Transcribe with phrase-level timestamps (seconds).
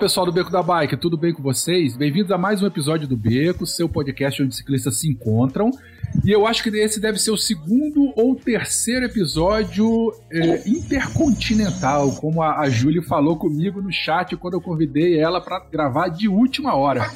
[0.00, 1.94] Pessoal do Beco da Bike, tudo bem com vocês?
[1.94, 5.70] Bem-vindos a mais um episódio do Beco, seu podcast onde ciclistas se encontram.
[6.24, 12.42] E eu acho que esse deve ser o segundo ou terceiro episódio é, intercontinental, como
[12.42, 16.74] a, a Júlia falou comigo no chat quando eu convidei ela para gravar de última
[16.74, 17.06] hora.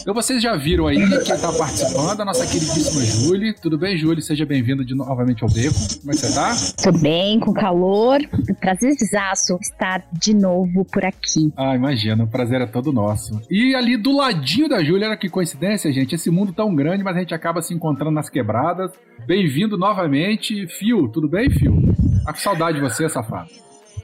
[0.00, 3.54] Então vocês já viram aí quem está participando, a nossa queridíssima Júlia.
[3.60, 4.22] Tudo bem, Júlia?
[4.22, 5.74] Seja bem-vinda novamente ao Beco.
[6.00, 6.54] Como é que você tá?
[6.82, 8.20] Tudo bem, com calor.
[8.60, 11.52] Prazerzaço estar de novo por aqui.
[11.56, 13.40] Ah, imagina, o prazer é todo nosso.
[13.50, 16.14] E ali do ladinho da Júlia, olha que coincidência, gente.
[16.14, 18.92] Esse mundo tão grande, mas a gente acaba se encontrando nas quebradas.
[19.26, 21.08] Bem-vindo novamente, Fio.
[21.08, 21.80] Tudo bem, Fio?
[22.24, 23.50] Tá com saudade de você, safado.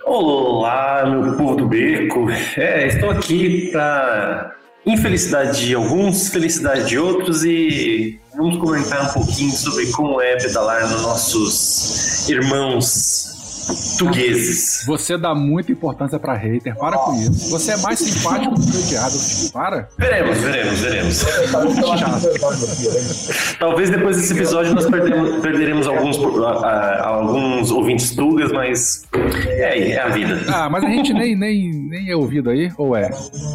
[0.05, 2.29] Olá, meu povo do beco.
[2.57, 4.58] É, estou aqui para
[4.91, 10.89] infelicidade de alguns, felicidade de outros e vamos comentar um pouquinho sobre como é pedalar
[10.91, 13.38] nos nossos irmãos
[13.69, 14.85] portugueses.
[14.87, 17.51] Você dá muita importância pra hater, para com isso.
[17.51, 19.15] Você é mais simpático do que odiado.
[19.53, 19.89] Para.
[19.99, 21.27] Veremos, veremos, veremos.
[23.59, 26.45] Talvez depois desse episódio nós perdemos, perderemos alguns, uh,
[27.03, 29.07] alguns ouvintes tugas, mas
[29.47, 30.41] é, é, a vida.
[30.49, 33.11] Ah, mas a gente nem, nem, nem é ouvido aí, ou é?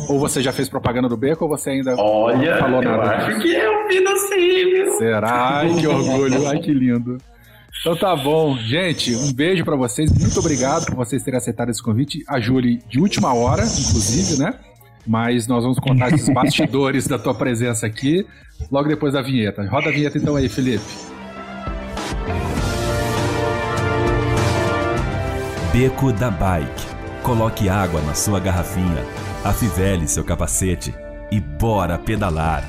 [0.08, 3.04] Ou você já fez propaganda do beco, ou você ainda Olha, não falou nada?
[3.04, 4.98] Eu acho que é ouvido sim.
[4.98, 5.60] Será?
[5.60, 6.48] Ai, que orgulho.
[6.48, 7.18] Ai, que lindo.
[7.84, 8.58] Então tá bom.
[8.58, 10.10] Gente, um beijo para vocês.
[10.10, 12.24] Muito obrigado por vocês terem aceitado esse convite.
[12.30, 14.54] A Julie, de última hora, inclusive, né?
[15.06, 18.26] Mas nós vamos contar esses bastidores da tua presença aqui
[18.72, 19.68] logo depois da vinheta.
[19.68, 20.82] Roda a vinheta então aí, Felipe.
[25.74, 26.88] Beco da Bike.
[27.22, 29.04] Coloque água na sua garrafinha,
[29.44, 30.96] afivele seu capacete
[31.30, 32.64] e bora pedalar.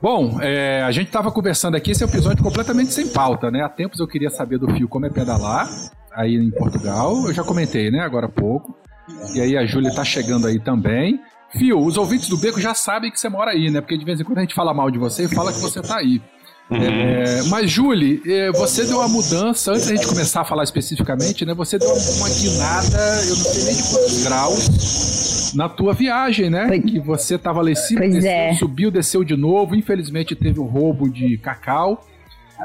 [0.00, 3.62] Bom, é, a gente estava conversando aqui, esse é episódio completamente sem pauta, né?
[3.62, 5.68] Há tempos eu queria saber do Fio como é pedalar,
[6.12, 7.26] aí em Portugal.
[7.26, 8.76] Eu já comentei, né, agora há pouco.
[9.34, 11.20] E aí a Júlia está chegando aí também.
[11.50, 13.80] Fio, os ouvintes do Beco já sabem que você mora aí, né?
[13.80, 15.80] Porque de vez em quando a gente fala mal de você e fala que você
[15.80, 16.20] está aí.
[16.68, 16.82] Uhum.
[16.82, 21.44] É, mas, Julie, é, você deu uma mudança, antes da gente começar a falar especificamente,
[21.46, 21.54] né?
[21.54, 26.66] Você deu uma guinada, eu não sei nem de quantos graus, na tua viagem, né?
[26.66, 28.54] Pois, que você estava lá em cima, desceu, é.
[28.54, 32.04] subiu, desceu de novo, infelizmente teve o um roubo de cacau.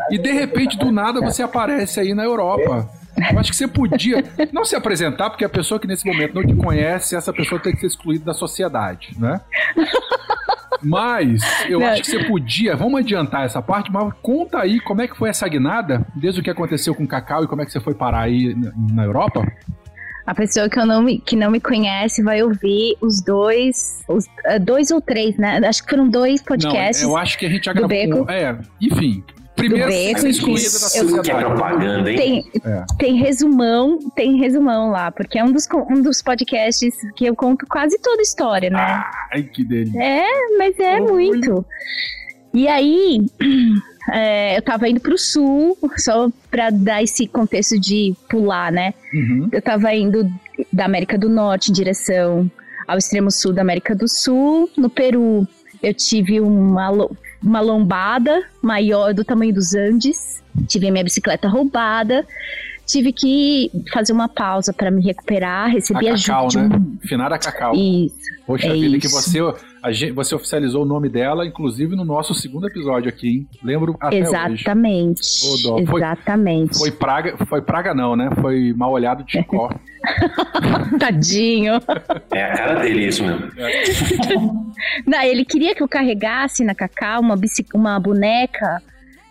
[0.10, 2.90] E de repente, do nada, você aparece aí na Europa.
[3.32, 6.46] Eu acho que você podia não se apresentar, porque a pessoa que nesse momento não
[6.46, 9.42] te conhece, essa pessoa tem que ser excluída da sociedade, né?
[10.84, 11.88] Mas eu não.
[11.88, 15.30] acho que você podia, vamos adiantar essa parte, mas conta aí como é que foi
[15.30, 17.94] essa guinada, desde o que aconteceu com o Cacau e como é que você foi
[17.94, 18.56] parar aí
[18.92, 19.46] na Europa.
[20.26, 24.26] A pessoa que, eu não me, que não me conhece vai ouvir os dois, os,
[24.26, 25.60] uh, dois ou três, né?
[25.66, 27.04] Acho que foram dois podcasts.
[27.04, 28.30] Não, eu acho que a gente já gravou.
[28.30, 29.24] É, enfim,
[29.68, 31.22] Primeiro, beco, excluída da sociedade.
[31.22, 32.18] Que é propaganda, hein?
[32.18, 32.86] Tem, é.
[32.98, 37.66] tem resumão, tem resumão lá, porque é um dos, um dos podcasts que eu conto
[37.68, 39.04] quase toda a história, né?
[39.34, 40.02] Ai, que delícia.
[40.02, 40.28] É,
[40.58, 41.66] mas é oh, muito.
[42.54, 43.22] E aí,
[44.12, 48.94] é, eu tava indo pro sul, só pra dar esse contexto de pular, né?
[49.14, 49.50] Uhum.
[49.52, 50.30] Eu tava indo
[50.72, 52.50] da América do Norte em direção
[52.88, 55.48] ao extremo sul da América do Sul, no Peru.
[55.82, 56.90] Eu tive uma
[57.44, 62.26] uma lombada maior do tamanho dos Andes, tive a minha bicicleta roubada,
[62.86, 66.34] tive que fazer uma pausa para me recuperar, recebi a ajuda.
[66.34, 66.86] Cacau, né?
[67.02, 67.74] Finada Cacau.
[67.74, 68.16] Isso.
[68.46, 69.00] Poxa é vida, isso.
[69.00, 69.40] que você,
[69.82, 73.48] a, você oficializou o nome dela, inclusive no nosso segundo episódio aqui, hein?
[73.64, 75.24] Lembro até Exatamente.
[75.48, 75.68] hoje.
[75.70, 76.78] Oh, Exatamente.
[76.78, 78.30] Foi, foi, praga, foi praga não, né?
[78.40, 79.70] Foi mal olhado de Chicó.
[81.00, 81.74] Tadinho.
[82.34, 83.52] É a cara dele isso mesmo.
[83.58, 83.84] É.
[85.06, 87.36] Não, ele queria que eu carregasse na Cacau uma,
[87.74, 88.82] uma boneca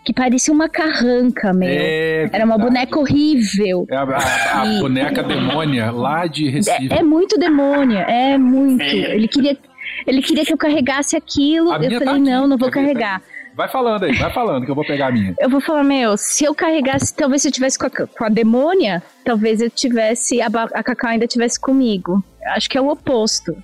[0.03, 1.69] que parecia uma carranca, meu.
[1.69, 3.85] É, Era uma boneca horrível.
[3.89, 6.91] É a, a, a e, boneca demônia lá de Recife.
[6.91, 8.81] É, é muito demônia, é muito.
[8.83, 9.57] Ele queria,
[10.05, 11.73] ele queria que eu carregasse aquilo.
[11.73, 13.21] Eu falei, tá não, não vou carregar.
[13.53, 15.35] Vai falando aí, vai falando que eu vou pegar a minha.
[15.37, 18.29] Eu vou falar, meu, se eu carregasse, talvez se eu tivesse com a, com a
[18.29, 22.23] demônia, talvez eu tivesse, a, a Cacau ainda tivesse comigo.
[22.45, 23.55] Acho que é o oposto.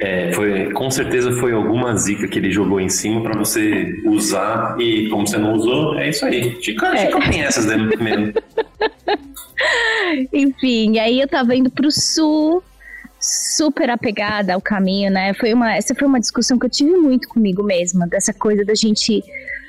[0.00, 4.76] É, foi, com certeza foi alguma zica que ele jogou em cima para você usar
[4.80, 6.60] e como você não usou, é isso aí.
[6.62, 7.06] Chico, é.
[7.06, 8.32] Chico tem essas mesmo.
[10.32, 12.62] Enfim, aí eu tava indo pro sul,
[13.22, 15.32] super apegada ao caminho, né?
[15.34, 18.74] Foi uma, essa foi uma discussão que eu tive muito comigo mesma, dessa coisa da
[18.74, 19.22] gente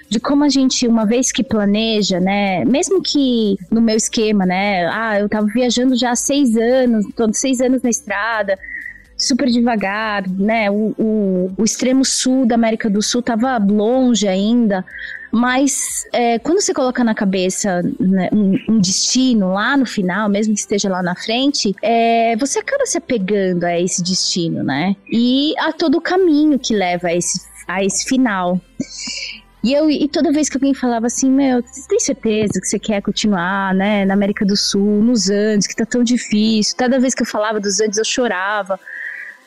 [0.09, 4.85] de como a gente, uma vez que planeja, né, mesmo que no meu esquema, né,
[4.87, 8.57] ah, eu tava viajando já há seis anos, todos seis anos na estrada,
[9.17, 14.85] super devagar, né, o, o, o extremo sul da América do Sul tava longe ainda,
[15.33, 20.53] mas é, quando você coloca na cabeça né, um, um, destino lá no final, mesmo
[20.53, 24.95] que esteja lá na frente, é, você acaba se apegando a esse destino, né?
[25.11, 28.61] E a todo o caminho que leva a esse, a esse final.
[29.63, 32.77] E, eu, e toda vez que alguém falava assim, meu, você tem certeza que você
[32.77, 36.77] quer continuar, né, na América do Sul, nos Andes, que tá tão difícil.
[36.77, 38.79] Toda vez que eu falava dos Andes, eu chorava.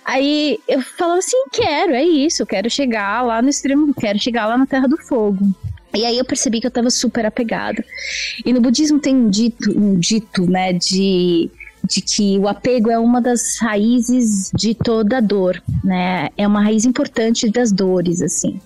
[0.05, 4.47] Aí eu falava assim, quero, é isso, eu quero chegar lá no extremo, quero chegar
[4.47, 5.55] lá na Terra do Fogo.
[5.97, 7.85] E aí eu percebi que eu tava super apegada.
[8.45, 11.51] E no budismo tem um dito, um dito, né, de
[11.89, 16.29] de que o apego é uma das raízes de toda dor, né?
[16.37, 18.61] É uma raiz importante das dores, assim.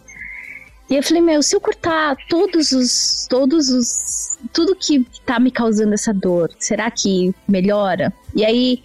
[0.88, 5.50] E eu falei, meu, se eu cortar todos os, todos os, tudo que tá me
[5.50, 8.12] causando essa dor, será que melhora?
[8.34, 8.82] E aí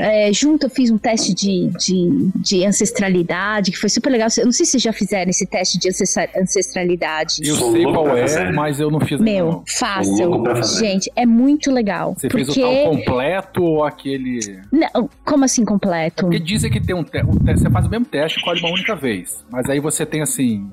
[0.00, 4.28] é, junto eu fiz um teste de, de, de, ancestralidade, que foi super legal.
[4.36, 7.36] Eu não sei se vocês já fizeram esse teste de ancestralidade.
[7.42, 10.78] Eu sei qual é, mas eu não fiz Meu, ainda, fácil.
[10.78, 12.14] Gente, é muito legal.
[12.16, 12.44] Você porque...
[12.44, 14.60] fez o tal completo ou aquele.
[14.70, 16.24] Não, como assim completo?
[16.24, 17.22] Porque dizem que tem um, te...
[17.22, 19.44] um teste, você faz o mesmo teste, colhe uma única vez.
[19.50, 20.68] Mas aí você tem assim,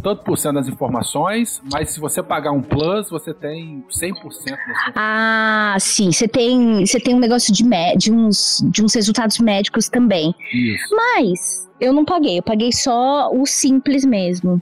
[0.00, 4.92] tanto por cento das informações, mas se você pagar um plus, você tem 100% das
[4.96, 6.10] Ah, sim.
[6.12, 7.64] Você tem, você tem um negócio de,
[7.96, 10.34] de uns de uns resultados médicos também.
[10.52, 10.94] Isso.
[10.94, 14.58] Mas eu não paguei, eu paguei só o simples mesmo.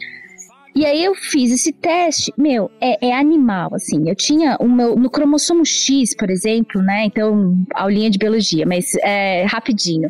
[0.78, 4.08] E aí eu fiz esse teste, meu, é, é, animal, assim.
[4.08, 7.06] Eu tinha o meu, no cromossomo X, por exemplo, né?
[7.06, 10.08] Então, aulinha de biologia, mas é, rapidinho.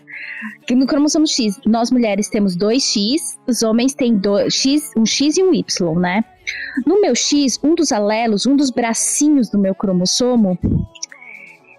[0.71, 5.39] No cromossomo X, nós mulheres temos dois X, os homens têm dois, X, um X
[5.39, 6.23] e um Y, né?
[6.85, 10.59] No meu X, um dos alelos, um dos bracinhos do meu cromossomo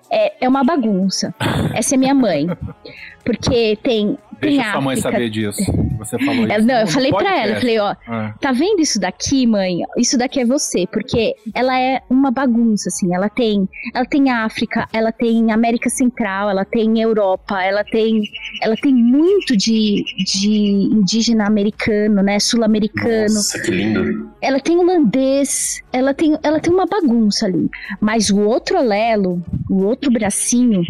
[0.09, 1.31] é, é uma bagunça.
[1.75, 2.47] Essa é minha mãe.
[3.23, 5.61] Porque tem Deixa sua mãe saber disso.
[5.99, 6.65] Você falou isso.
[6.65, 8.33] Não, eu falei pra ela, eu falei, ó, é.
[8.39, 9.79] tá vendo isso daqui, mãe?
[9.97, 13.13] Isso daqui é você, porque ela é uma bagunça, assim.
[13.13, 18.21] Ela tem, ela tem África, ela tem América Central, ela tem Europa, ela tem,
[18.61, 22.39] ela tem muito de, de indígena americano, né?
[22.39, 23.33] Sul-americano.
[23.33, 24.31] Nossa, que lindo.
[24.41, 27.69] Ela tem holandês, ela tem, ela tem uma bagunça ali.
[27.99, 30.81] Mas o outro alelo, o outro bracinho,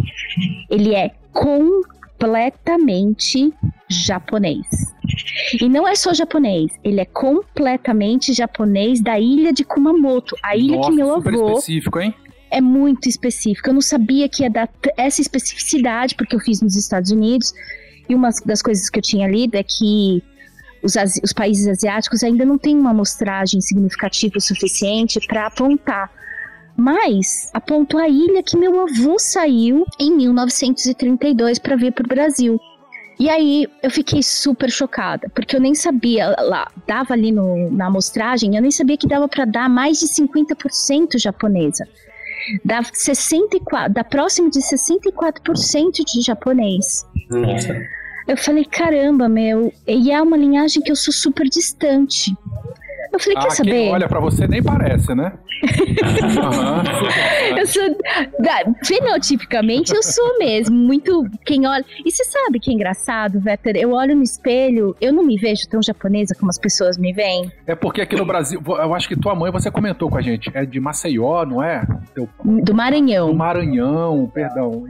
[0.69, 1.81] ele é com
[2.19, 3.53] completamente
[3.89, 4.65] japonês.
[5.59, 10.77] E não é só japonês, ele é completamente japonês da ilha de Kumamoto, a ilha
[10.77, 11.49] Nossa, que meu super avô.
[11.53, 12.13] específico, hein?
[12.51, 13.69] É muito específico.
[13.69, 17.53] Eu não sabia que ia dar essa especificidade, porque eu fiz nos Estados Unidos.
[18.07, 20.23] E uma das coisas que eu tinha lido é que
[20.81, 26.09] os, os países asiáticos ainda não têm uma amostragem significativa o suficiente para apontar
[26.79, 32.59] mas apontou a ilha que meu avô saiu em 1932 para vir para o Brasil.
[33.19, 37.87] E aí eu fiquei super chocada, porque eu nem sabia, lá, dava ali no, na
[37.87, 41.85] amostragem, eu nem sabia que dava para dar mais de 50% japonesa.
[42.63, 47.05] Dá 64, dá próximo de 64% de japonês.
[47.29, 47.75] Nossa.
[48.25, 52.33] Eu falei, caramba, meu, e é uma linhagem que eu sou super distante.
[53.11, 53.71] Eu falei, quer ah, saber?
[53.71, 55.33] Quem olha para você nem parece, né?
[55.63, 57.57] uhum.
[57.57, 57.83] Eu sou.
[58.83, 60.75] Fenotipicamente, eu sou mesmo.
[60.75, 61.25] Muito.
[61.45, 61.83] Quem olha.
[62.05, 63.75] E você sabe que é engraçado, Vetter?
[63.75, 67.51] Eu olho no espelho, eu não me vejo tão japonesa como as pessoas me veem.
[67.65, 70.49] É porque aqui no Brasil, eu acho que tua mãe, você comentou com a gente,
[70.53, 71.85] é de Maceió, não é?
[72.13, 72.29] Teu...
[72.43, 73.27] Do Maranhão.
[73.27, 74.85] Do Maranhão, perdão.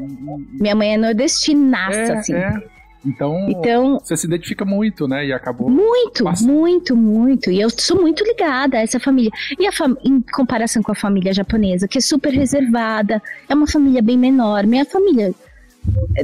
[0.60, 2.34] Minha mãe é nordestinaça, é, assim.
[2.34, 2.79] É.
[3.06, 5.26] Então, então, você se identifica muito, né?
[5.26, 5.70] E acabou.
[5.70, 6.52] Muito, passando.
[6.52, 7.50] muito, muito.
[7.50, 9.32] E eu sou muito ligada a essa família.
[9.58, 13.68] E a fam em comparação com a família japonesa, que é super reservada, é uma
[13.68, 14.66] família bem menor.
[14.66, 15.34] Minha família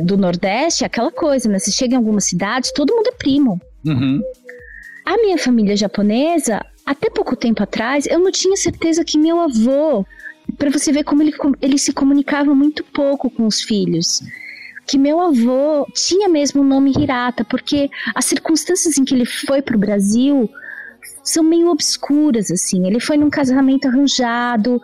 [0.01, 1.59] do Nordeste é aquela coisa, né?
[1.59, 3.59] Você chega em alguma cidade, todo mundo é primo.
[3.85, 4.21] Uhum.
[5.05, 10.05] A minha família japonesa, até pouco tempo atrás, eu não tinha certeza que meu avô,
[10.57, 14.21] para você ver como ele, ele se comunicava muito pouco com os filhos
[14.85, 19.61] que meu avô tinha mesmo o nome Hirata, porque as circunstâncias em que ele foi
[19.61, 20.49] para o Brasil
[21.23, 22.85] são meio obscuras, assim.
[22.85, 24.79] Ele foi num casamento arranjado.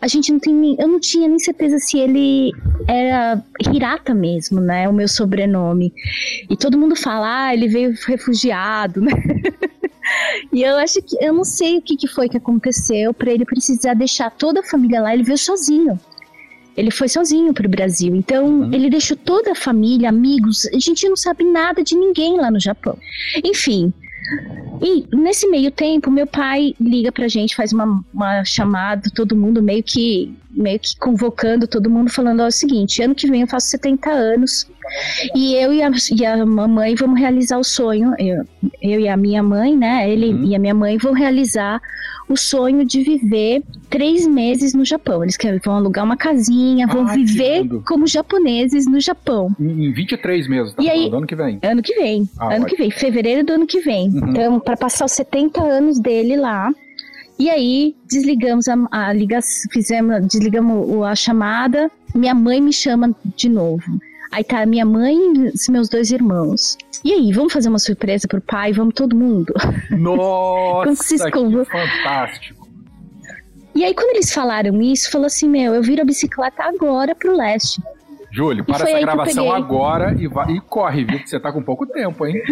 [0.00, 0.76] A gente não tem.
[0.78, 2.52] Eu não tinha nem certeza se ele
[2.88, 4.88] era Hirata mesmo, né?
[4.88, 5.92] O meu sobrenome.
[6.48, 9.12] E todo mundo fala, ah, ele veio refugiado, né?
[10.52, 11.22] e eu acho que.
[11.22, 14.64] Eu não sei o que, que foi que aconteceu para ele precisar deixar toda a
[14.64, 15.12] família lá.
[15.12, 16.00] Ele veio sozinho.
[16.76, 18.14] Ele foi sozinho pro Brasil.
[18.14, 18.72] Então, uhum.
[18.72, 20.66] ele deixou toda a família, amigos.
[20.66, 22.98] A gente não sabe nada de ninguém lá no Japão.
[23.44, 23.92] Enfim.
[24.82, 29.62] E nesse meio tempo, meu pai liga pra gente, faz uma, uma chamada, todo mundo
[29.62, 33.42] meio que meio que convocando todo mundo, falando ó, é o seguinte: ano que vem
[33.42, 34.66] eu faço 70 anos
[35.34, 38.14] e eu e a, e a mamãe vamos realizar o sonho.
[38.18, 38.44] Eu,
[38.80, 40.08] eu e a minha mãe, né?
[40.10, 40.44] Ele uhum.
[40.44, 41.80] e a minha mãe vão realizar
[42.28, 45.22] o sonho de viver três meses no Japão.
[45.22, 49.54] Eles querem, vão alugar uma casinha, vão ah, viver como japoneses no Japão.
[49.60, 50.82] Em, em 23 meses, tá?
[50.82, 51.58] E aí, ano que vem.
[51.62, 52.28] Ano que vem.
[52.38, 54.08] Ah, ano que vem, fevereiro do ano que vem.
[54.08, 54.30] Uhum.
[54.30, 56.72] Então, para passar os 70 anos dele lá.
[57.38, 63.48] E aí, desligamos a, a ligação, fizemos, desligamos a chamada, minha mãe me chama de
[63.48, 63.82] novo.
[64.34, 66.76] Aí tá minha mãe e os meus dois irmãos.
[67.04, 68.72] E aí, vamos fazer uma surpresa pro pai?
[68.72, 69.54] Vamos todo mundo?
[69.96, 72.68] Nossa, que fantástico.
[73.76, 77.36] E aí, quando eles falaram isso, falou assim: Meu, eu viro a bicicleta agora pro
[77.36, 77.80] leste.
[78.32, 81.20] Júlio, para essa gravação agora e, vai, e corre, viu?
[81.20, 82.42] Que você tá com pouco tempo, hein?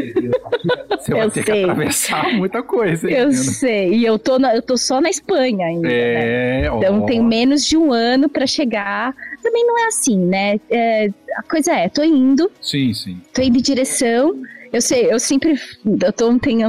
[0.90, 1.64] Você vai eu ter sei.
[1.64, 3.10] que atravessar muita coisa.
[3.10, 3.42] Hein, eu menina?
[3.42, 3.94] sei.
[3.94, 5.90] E eu tô, na, eu tô só na Espanha ainda.
[5.90, 6.66] É, né?
[6.76, 7.06] Então ó.
[7.06, 9.12] tem menos de um ano para chegar.
[9.42, 10.60] Também não é assim, né?
[10.70, 12.50] É, a coisa é, tô indo.
[12.60, 13.20] Sim, sim.
[13.34, 14.40] Tô indo em direção.
[14.72, 15.54] Eu sei, eu sempre.
[15.84, 16.60] Eu tô ontem,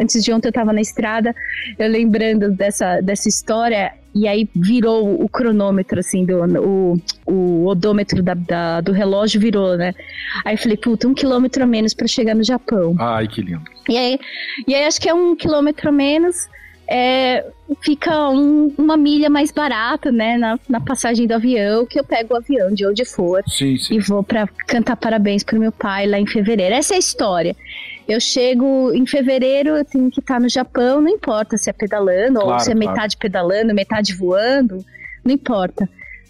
[0.00, 1.34] antes de ontem eu tava na estrada,
[1.78, 8.22] eu lembrando dessa, dessa história e aí virou o cronômetro, assim, do, o, o odômetro
[8.22, 9.92] da, da, do relógio virou, né?
[10.44, 12.94] Aí eu falei, puta, um quilômetro a menos para chegar no Japão.
[12.98, 13.64] Ai, que lindo.
[13.88, 14.18] E aí,
[14.68, 16.48] e aí acho que é um quilômetro a menos,
[16.86, 17.46] é,
[17.82, 22.34] fica um, uma milha mais barata, né, na, na, passagem do avião, que eu pego
[22.34, 23.94] o avião de onde for sim, sim.
[23.94, 26.74] e vou para cantar parabéns pro meu pai lá em fevereiro.
[26.74, 27.56] Essa é a história.
[28.06, 32.40] Eu chego em fevereiro, eu tenho que estar no Japão, não importa se é pedalando
[32.40, 32.90] claro, ou se é claro.
[32.90, 34.84] metade pedalando, metade voando,
[35.24, 35.88] não importa.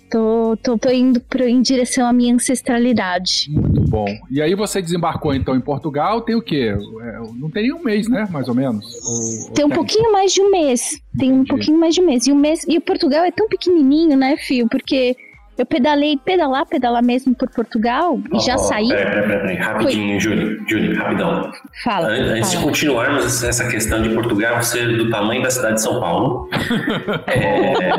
[0.08, 3.50] Tô, tô, tô indo pro, em direção à minha ancestralidade.
[3.94, 4.06] Bom.
[4.28, 6.76] E aí você desembarcou então em Portugal, tem o quê?
[7.00, 8.26] É, não tem um mês, né?
[8.28, 8.84] Mais ou menos?
[9.04, 9.76] Ou, tem um tem?
[9.76, 11.00] pouquinho mais de um mês.
[11.16, 11.40] Tem Entendi.
[11.40, 12.26] um pouquinho mais de um mês.
[12.26, 12.64] E o mês.
[12.68, 14.68] E o Portugal é tão pequenininho, né, Fio?
[14.68, 15.16] Porque
[15.56, 18.88] eu pedalei, pedalar, pedalar mesmo por Portugal oh, e já oh, saí.
[18.88, 21.52] Peraí, peraí, peraí, rapidinho, Júlio, Júlio, rapidão.
[21.84, 22.08] Fala.
[22.08, 22.56] Antes fala.
[22.56, 26.48] de continuarmos essa questão de Portugal ser do tamanho da cidade de São Paulo,
[27.30, 27.94] é...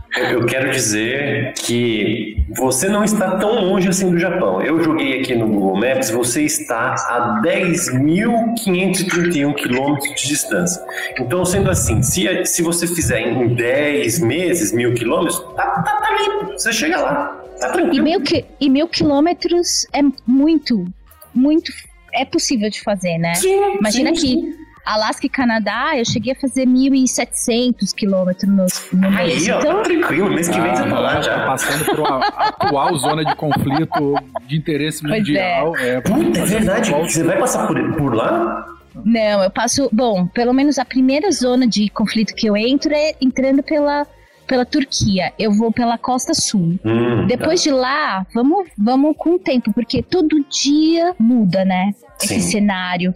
[0.16, 4.62] eu quero dizer que você não está tão longe assim do Japão.
[4.62, 10.82] Eu joguei aqui no Google Maps, você está a 10.531 quilômetros de distância.
[11.18, 16.16] Então, sendo assim, se, se você fizer em 10 meses, mil quilômetros, tá, tá, tá
[16.18, 17.42] limpo, você chega lá.
[17.60, 17.94] Tá tranquilo.
[17.94, 18.22] E mil,
[18.60, 20.86] e mil quilômetros é muito,
[21.34, 21.70] muito.
[22.12, 23.34] É possível de fazer, né?
[23.34, 24.54] Sim, Imagina sim, que sim.
[24.86, 28.66] Alasca e Canadá, eu cheguei a fazer 1.700 quilômetros no,
[29.00, 29.48] no mês.
[29.48, 29.76] Aí, ó, então...
[29.78, 31.44] tá tranquilo, mês que vem ah, você tá lá já.
[31.44, 34.14] Passando por uma atual zona de conflito
[34.46, 35.76] de interesse pois mundial.
[35.76, 36.92] É, é, Puta, é verdade.
[36.92, 38.64] Você vai passar por, por lá?
[39.04, 39.90] Não, eu passo.
[39.92, 44.06] Bom, pelo menos a primeira zona de conflito que eu entro é entrando pela
[44.46, 46.78] pela Turquia, eu vou pela Costa Sul.
[46.84, 47.68] Hum, Depois tá.
[47.68, 51.90] de lá, vamos, vamos com o tempo, porque todo dia muda, né?
[52.18, 52.36] Sim.
[52.36, 53.12] Esse cenário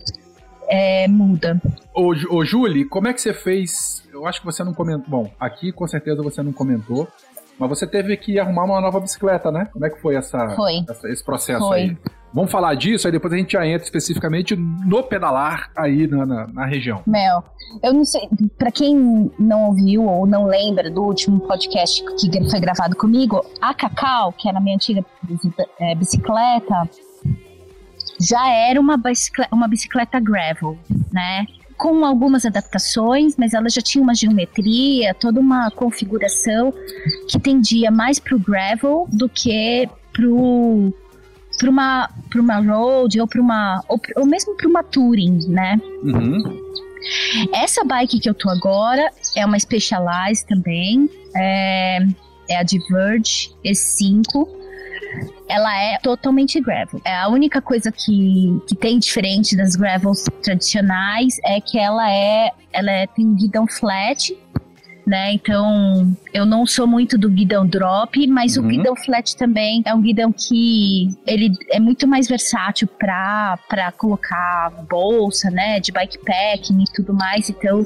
[0.70, 1.60] é, muda.
[1.92, 4.04] Ô, ô, Julie, como é que você fez?
[4.12, 5.04] Eu acho que você não comentou.
[5.08, 7.08] Bom, aqui com certeza você não comentou.
[7.58, 9.68] Mas você teve que arrumar uma nova bicicleta, né?
[9.70, 10.82] Como é que foi, essa, foi.
[10.88, 11.78] essa esse processo foi.
[11.78, 11.96] aí?
[12.32, 16.46] Vamos falar disso, aí depois a gente já entra especificamente no pedalar aí na, na,
[16.46, 17.02] na região.
[17.06, 17.42] Mel,
[17.82, 18.22] eu não sei,
[18.56, 23.74] para quem não ouviu ou não lembra do último podcast que foi gravado comigo, a
[23.74, 25.04] Cacau, que era a minha antiga
[25.96, 26.88] bicicleta,
[28.20, 30.78] já era uma bicicleta, uma bicicleta gravel,
[31.10, 31.46] né?
[31.76, 36.74] Com algumas adaptações, mas ela já tinha uma geometria, toda uma configuração
[37.28, 40.26] que tendia mais para o gravel do que para
[41.68, 45.80] uma para uma road ou para uma ou, ou mesmo para uma touring, né?
[46.02, 46.70] Uhum.
[47.54, 51.98] Essa bike que eu tô agora é uma Specialized também, é,
[52.48, 54.59] é a Diverge E5
[55.48, 57.00] ela é totalmente gravel.
[57.04, 62.50] É a única coisa que, que tem diferente das gravels tradicionais é que ela é
[62.72, 64.36] ela é, tem guidão flat,
[65.04, 65.32] né?
[65.32, 68.64] Então, eu não sou muito do guidão drop, mas uhum.
[68.64, 73.90] o guidão flat também é um guidão que ele é muito mais versátil para para
[73.92, 77.50] colocar bolsa, né, de bikepacking e tudo mais.
[77.50, 77.84] Então,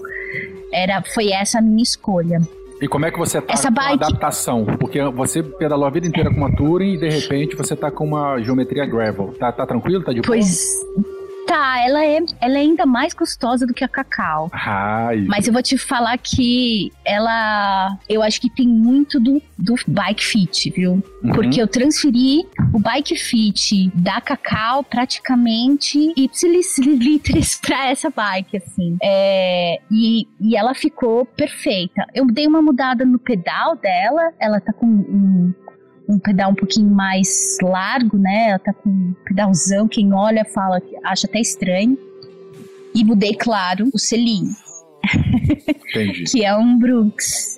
[0.71, 2.41] era foi essa a minha escolha.
[2.85, 4.05] E como é que você tá Essa com bike...
[4.05, 4.67] a adaptação?
[4.79, 8.05] Porque você pedalou a vida inteira com uma Touring e de repente você tá com
[8.05, 9.35] uma geometria gravel.
[9.39, 10.05] Tá, tá tranquilo?
[10.05, 10.27] Tá de boa?
[10.27, 10.85] Pois...
[11.47, 14.51] Tá ela é, ela é ainda mais gostosa do que a cacau.
[14.53, 15.25] Ai.
[15.29, 17.99] Mas eu vou te falar que ela.
[18.09, 21.03] Eu acho que tem muito do, do bike fit, viu?
[21.23, 21.33] Uhum.
[21.33, 28.97] Porque eu transferi o bike fit da cacau praticamente ipsilis literis pra essa bike, assim.
[29.03, 32.07] É, e, e ela ficou perfeita.
[32.15, 35.55] Eu dei uma mudada no pedal dela, ela tá com um
[36.09, 38.49] um pedal um pouquinho mais largo, né?
[38.51, 41.97] Ela tá com um pedalzão, quem olha fala que acha até estranho.
[42.95, 44.51] E mudei, claro, o selinho.
[45.91, 46.25] Entendi.
[46.31, 47.55] que é um Brooks.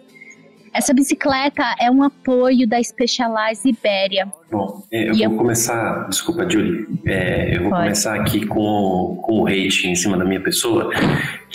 [0.73, 4.27] Essa bicicleta é um apoio da Specialized Iberia.
[4.51, 7.83] Bom, é, eu E vou eu- começar, desculpa, Julie, é, eu vou Pode.
[7.85, 10.91] começar aqui com, com o hate em cima da minha pessoa,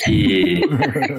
[0.03, 0.61] que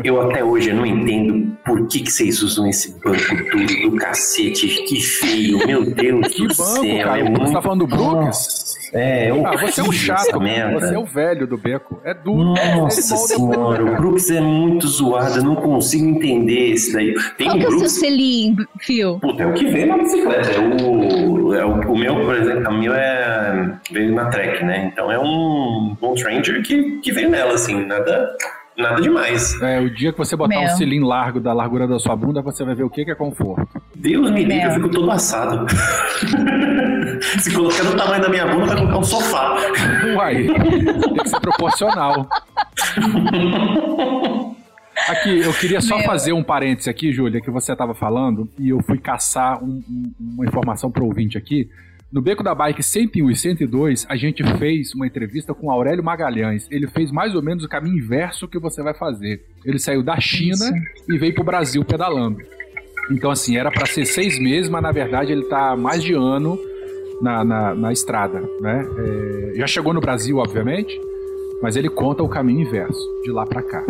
[0.04, 3.18] eu até hoje eu não entendo por que, que vocês usam esse banco
[3.50, 7.20] duro do cacete, que feio, meu Deus Que do banco, céu, cara.
[7.20, 7.52] é Você muito...
[7.52, 8.72] tá falando do Brooks?
[8.92, 10.38] É, é Ah, você é um chato.
[10.74, 12.00] Você é o velho do beco.
[12.04, 12.54] É duro.
[12.54, 13.96] Nossa Esse molde é senhora, o.
[13.96, 17.14] Brooks é muito zoado, eu não consigo entender esse daí.
[17.38, 19.18] Tem Qual um que é o seu Brooks selinho, Phil?
[19.18, 20.50] Puta, é o que vem na bicicleta.
[20.50, 24.90] É o, é o, o meu, por exemplo, o meu é veio na Trek, né?
[24.92, 28.36] Então é um Bolt Ranger que, que veio nela, assim, nada,
[28.76, 29.60] nada demais.
[29.62, 30.62] É, o dia que você botar Meu.
[30.62, 33.68] um cilindro largo da largura da sua bunda, você vai ver o que é conforto.
[33.94, 35.66] Deus me livre, eu fico todo assado.
[37.40, 39.56] Se colocar no tamanho da minha bunda, vai colocar um sofá.
[40.16, 42.28] Uai, tem que ser proporcional.
[45.08, 46.06] Aqui, eu queria só Meu.
[46.06, 50.12] fazer um parêntese aqui, Júlia, que você estava falando, e eu fui caçar um- um-
[50.20, 51.68] uma informação para o ouvinte aqui.
[52.12, 56.68] No Beco da Bike 101 e 102, a gente fez uma entrevista com Aurélio Magalhães.
[56.70, 59.42] Ele fez mais ou menos o caminho inverso que você vai fazer.
[59.64, 60.70] Ele saiu da China
[61.08, 62.36] e veio pro Brasil pedalando.
[63.10, 66.12] Então, assim, era para ser seis meses, mas na verdade ele tá há mais de
[66.12, 66.58] ano
[67.22, 68.86] na, na, na estrada, né?
[68.98, 70.94] É, já chegou no Brasil, obviamente,
[71.62, 73.82] mas ele conta o caminho inverso, de lá para cá.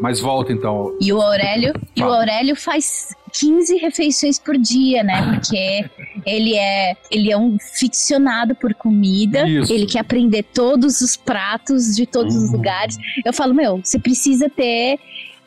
[0.00, 0.94] Mas volta então.
[1.00, 2.06] E o Aurélio, e o.
[2.12, 5.22] Aurélio faz 15 refeições por dia, né?
[5.34, 5.84] Porque
[6.26, 9.72] ele é, ele é um ficcionado por comida, Isso.
[9.72, 12.56] ele quer aprender todos os pratos de todos os Uhum.
[12.56, 12.96] lugares.
[13.24, 14.98] Eu falo, meu, você precisa ter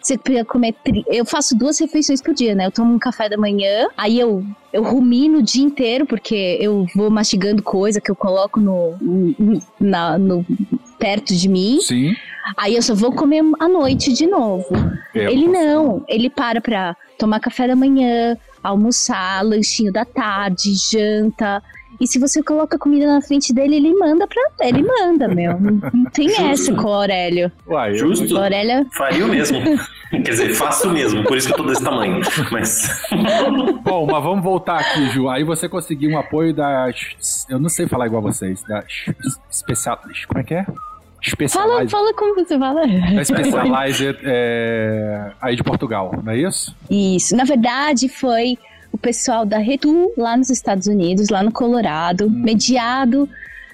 [0.01, 0.73] você precisa comer.
[0.83, 2.65] tri- Eu faço duas refeições por dia, né?
[2.65, 4.43] Eu tomo um café da manhã, aí eu,
[4.73, 8.95] eu rumino o dia inteiro, porque eu vou mastigando coisa que eu coloco no,
[9.79, 10.45] na, no
[11.03, 11.79] perto de mim.
[11.81, 12.15] Sim.
[12.57, 14.65] Aí eu só vou comer à noite de novo.
[15.13, 21.61] é, Ele não, ele para pra tomar café da manhã, almoçar, lanchinho da tarde, janta.
[22.01, 24.41] E se você coloca comida na frente dele, ele manda pra.
[24.67, 25.57] Ele manda, meu.
[25.61, 26.43] Não, tem Justo.
[26.45, 27.51] essa com o Aurélio.
[27.67, 28.33] Uai, eu- Justo.
[28.33, 28.87] O Aurélio.
[28.97, 29.59] Faria o mesmo.
[30.11, 32.19] Quer dizer, faço o mesmo, por isso que eu tô desse tamanho.
[32.51, 32.87] Mas.
[33.83, 35.29] Bom, mas vamos voltar aqui, Ju.
[35.29, 36.87] Aí você conseguiu um apoio da.
[37.49, 38.61] Eu não sei falar igual vocês.
[38.67, 38.83] Da
[39.49, 39.99] especial.
[40.27, 40.65] Como é que é?
[41.49, 42.81] Fala, fala como você fala.
[42.85, 46.75] Da Specialized é, aí de Portugal, não é isso?
[46.89, 47.35] Isso.
[47.35, 48.57] Na verdade, foi
[48.91, 53.27] o pessoal da Retu, lá nos Estados Unidos, lá no Colorado, mediado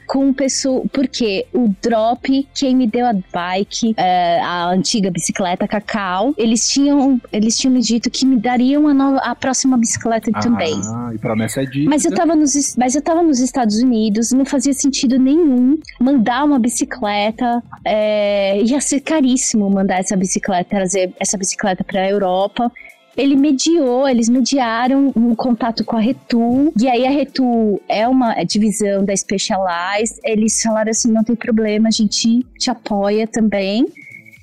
[0.10, 0.84] com pessoa.
[0.92, 7.22] Porque o drop, quem me deu a bike, é, a antiga bicicleta Cacau, eles tinham,
[7.32, 10.74] eles tinham me dito que me dariam a, nova, a próxima bicicleta também.
[10.84, 11.92] Ah, e promessa é dívida.
[11.92, 16.44] Mas eu, tava nos, mas eu tava nos Estados Unidos, não fazia sentido nenhum mandar
[16.44, 17.62] uma bicicleta.
[17.86, 22.72] é, ia ser caríssimo mandar essa bicicleta, trazer essa bicicleta pra Europa.
[23.20, 28.34] Ele mediou, eles mediaram um contato com a Retu, e aí a Retu é uma
[28.46, 30.20] divisão da Specialized.
[30.24, 33.86] Eles falaram assim: não tem problema, a gente te apoia também.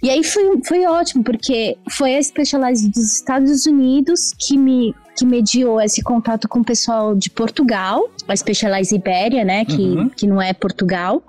[0.02, 5.24] E aí foi, foi ótimo, porque foi a Specialized dos Estados Unidos que me que
[5.24, 10.08] mediou esse contato com o pessoal de Portugal, a Specialized Ibéria, né, que, Uhum.
[10.10, 11.22] que não é Portugal.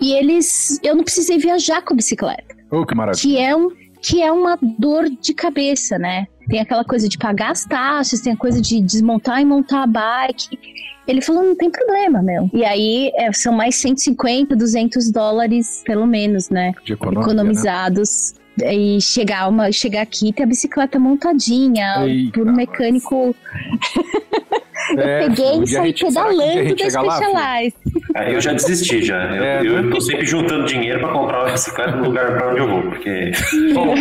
[0.00, 3.20] E eles, eu não precisei viajar com bicicleta, Oh, que maravilha.
[3.20, 3.68] que é um
[4.02, 6.26] que é uma dor de cabeça, né?
[6.50, 9.86] Tem aquela coisa de pagar as taxas, tem a coisa de desmontar e montar a
[9.86, 10.58] bike.
[11.06, 12.50] Ele falou, não tem problema, meu.
[12.52, 16.72] E aí é, são mais 150, 200 dólares, pelo menos, né?
[16.84, 17.24] De economia, né?
[17.24, 18.34] economizados.
[18.62, 23.34] E chegar, uma, chegar aqui e ter a bicicleta montadinha Eita, por um mecânico.
[24.96, 26.90] É, Peguei um e saí pedalando da?
[26.90, 27.78] Specialized.
[28.14, 29.22] Aí eu já desisti já.
[29.36, 29.90] Eu, É, eu né?
[29.94, 33.30] tô sempre juntando dinheiro pra comprar uma bicicleta no lugar pra onde eu vou, porque.
[33.72, 33.94] Bom,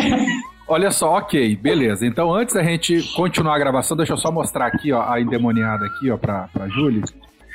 [0.70, 2.06] olha só, ok, beleza.
[2.06, 5.86] Então, antes da gente continuar a gravação, deixa eu só mostrar aqui, ó, a endemoniada
[5.86, 7.04] aqui, ó, pra, pra Júlia.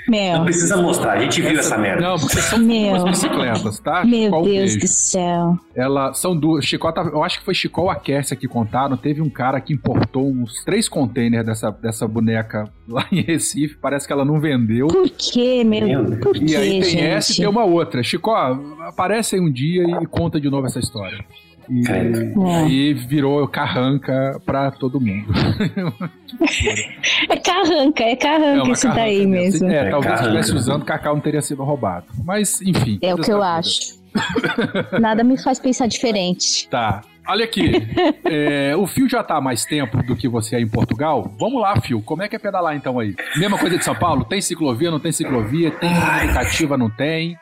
[0.07, 0.38] Meu.
[0.38, 2.03] Não precisa mostrar, a gente viu essa, essa merda.
[2.03, 2.90] Não, porque são Meu.
[2.90, 4.05] duas bicicletas, tá?
[4.05, 5.59] Meu Chicó Deus do céu.
[5.74, 6.64] Ela, são duas.
[6.64, 8.96] Chicó, eu acho que foi Chicó ou a Kersia que contaram.
[8.96, 13.77] Teve um cara que importou uns três containers dessa, dessa boneca lá em Recife.
[13.81, 14.88] Parece que ela não vendeu.
[14.88, 16.18] Por quê, meu?
[16.18, 17.00] Por e aí tem gente?
[17.03, 18.03] essa e tem uma outra.
[18.03, 21.24] Chicó, aparece aí um dia e conta de novo essa história.
[21.68, 22.57] E é.
[22.57, 25.33] aí virou carranca pra todo mundo.
[27.29, 29.68] é carranca, é carranca é isso daí mesmo.
[29.68, 32.07] É, é talvez se estivesse usando, Cacau não teria sido roubado.
[32.24, 32.98] Mas, enfim.
[33.03, 33.98] É o que eu acho.
[35.00, 36.68] Nada me faz pensar diferente.
[36.68, 37.03] Tá.
[37.27, 37.72] Olha aqui,
[38.24, 41.35] é, o Fio já tá há mais tempo do que você aí em Portugal.
[41.38, 43.14] Vamos lá, Fio, como é que é pedalar então aí?
[43.37, 44.24] Mesma coisa de São Paulo?
[44.24, 45.70] Tem ciclovia, não tem ciclovia?
[45.70, 47.38] Tem indicativa, não tem?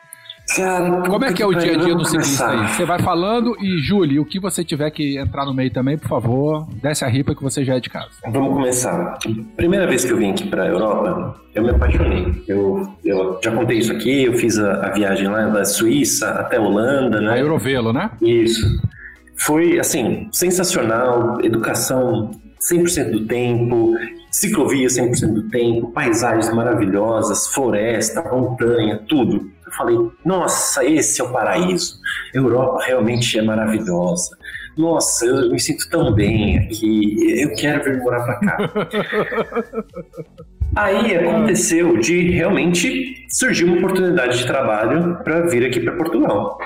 [0.55, 2.67] Cara, como é que é o dia a dia do ciclista aí?
[2.67, 6.07] Você vai falando e, Júlio, o que você tiver que entrar no meio também, por
[6.09, 8.09] favor, desce a ripa que você já é de casa.
[8.27, 9.17] Vamos começar.
[9.55, 12.43] Primeira vez que eu vim aqui para a Europa, eu me apaixonei.
[12.47, 16.59] Eu, eu já contei isso aqui, eu fiz a, a viagem lá da Suíça até
[16.59, 17.33] Holanda, né?
[17.33, 18.11] A Eurovelo, né?
[18.21, 18.65] Isso.
[19.37, 22.31] Foi, assim, sensacional, educação
[22.71, 23.93] 100% do tempo,
[24.31, 29.51] ciclovia 100% do tempo, paisagens maravilhosas, floresta, montanha, tudo.
[29.65, 31.99] Eu falei, nossa, esse é o paraíso.
[32.33, 34.37] A Europa realmente é maravilhosa.
[34.77, 37.41] Nossa, eu me sinto tão bem aqui.
[37.41, 38.57] Eu quero vir morar para cá.
[40.75, 46.57] Aí aconteceu de realmente surgir uma oportunidade de trabalho para vir aqui para Portugal.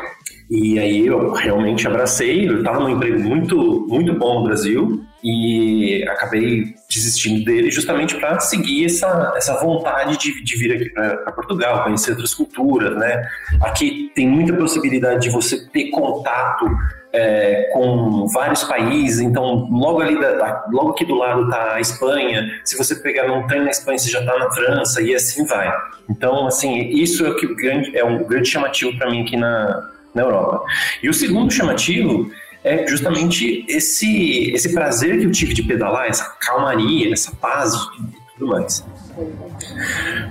[0.49, 6.03] E aí eu realmente abracei, eu estava num emprego muito, muito bom no Brasil e
[6.09, 11.83] acabei desistindo dele justamente para seguir essa, essa vontade de, de vir aqui para Portugal,
[11.83, 13.27] conhecer outras culturas, né?
[13.61, 16.65] Aqui tem muita possibilidade de você ter contato
[17.11, 22.47] é, com vários países, então logo ali, da, logo aqui do lado está a Espanha,
[22.63, 25.73] se você pegar um trem na Espanha, você já está na França e assim vai.
[26.09, 30.23] Então, assim, isso é o que é um grande chamativo para mim aqui na na
[30.23, 30.63] Europa.
[31.01, 32.29] E o segundo chamativo
[32.63, 38.37] é justamente esse, esse prazer que eu tive de pedalar, essa calmaria, essa paz e
[38.37, 38.83] tudo mais.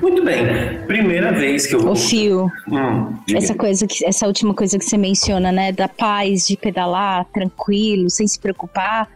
[0.01, 0.45] Muito bem,
[0.87, 1.93] primeira vez que eu vou.
[1.93, 2.51] O fio.
[2.69, 7.25] Hum, essa coisa que, essa última coisa que você menciona, né, da paz de pedalar
[7.33, 9.09] tranquilo, sem se preocupar,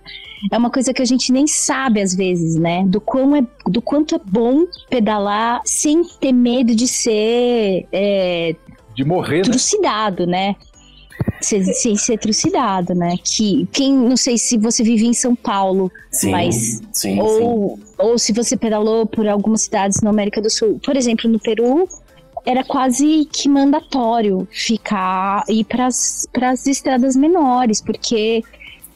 [0.51, 2.85] é uma coisa que a gente nem sabe às vezes, né?
[2.87, 8.57] Do quão é, do quanto é bom pedalar sem ter medo de ser é,
[8.95, 9.45] de morrer, né?
[9.45, 10.57] trucidado, né?
[11.41, 13.17] Ser, ser, ser trucidado, né?
[13.25, 17.85] Que quem não sei se você vive em São Paulo, sim, mas sim, ou sim.
[17.99, 21.89] ou se você pedalou por algumas cidades na América do Sul, por exemplo, no Peru,
[22.45, 28.43] era quase que mandatório ficar ir para as estradas menores, porque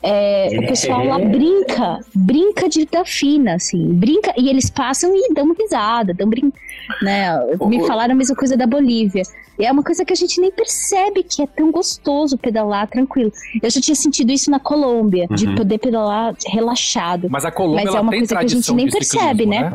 [0.03, 5.33] é, o pessoal lá brinca, brinca de vida fina, assim, brinca e eles passam e
[5.33, 6.53] dão risada, dão brin...
[7.01, 7.31] né?
[7.67, 9.23] Me falaram a mesma coisa da Bolívia.
[9.59, 13.33] É uma coisa que a gente nem percebe que é tão gostoso pedalar tranquilo.
[13.63, 15.37] Eu já tinha sentido isso na Colômbia, uhum.
[15.37, 17.29] de poder pedalar relaxado.
[17.31, 19.71] Mas a Colômbia Mas é uma coisa que a gente nem percebe, né?
[19.71, 19.73] né?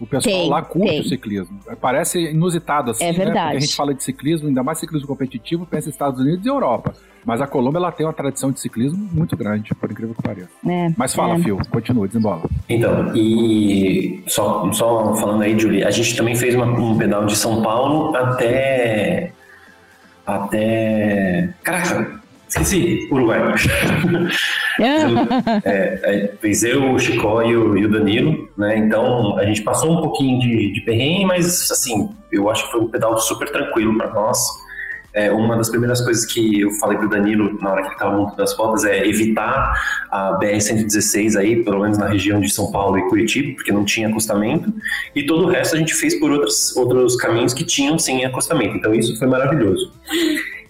[0.00, 1.00] O pessoal tem, lá curte tem.
[1.00, 1.58] o ciclismo.
[1.80, 3.52] Parece inusitado assim, é verdade.
[3.52, 3.56] Né?
[3.56, 6.94] A gente fala de ciclismo, ainda mais ciclismo competitivo, pensa Estados Unidos e Europa.
[7.24, 10.50] Mas a Colômbia ela tem uma tradição de ciclismo muito grande, por incrível que pareça.
[10.66, 11.38] É, Mas fala, é.
[11.42, 12.42] Fio, continua, desembola.
[12.68, 17.36] Então, e só, só falando aí, Julie, a gente também fez uma, um pedal de
[17.36, 19.32] São Paulo até.
[20.26, 21.50] Até.
[21.62, 23.40] Caraca, esqueci, Uruguai.
[25.64, 28.78] é, é, fez eu, o Chicó e o, e o, Danilo, né?
[28.78, 32.80] Então a gente passou um pouquinho de, de perrengue, mas assim, eu acho que foi
[32.80, 34.38] um pedal super tranquilo para nós.
[35.14, 38.16] É, uma das primeiras coisas que eu falei pro Danilo na hora que ele estava
[38.16, 39.72] montando as fotos é evitar
[40.10, 44.08] a BR-116 aí, pelo menos na região de São Paulo e Curitiba, porque não tinha
[44.08, 44.74] acostamento,
[45.14, 48.76] e todo o resto a gente fez por outros, outros caminhos que tinham sim acostamento,
[48.76, 49.92] então isso foi maravilhoso.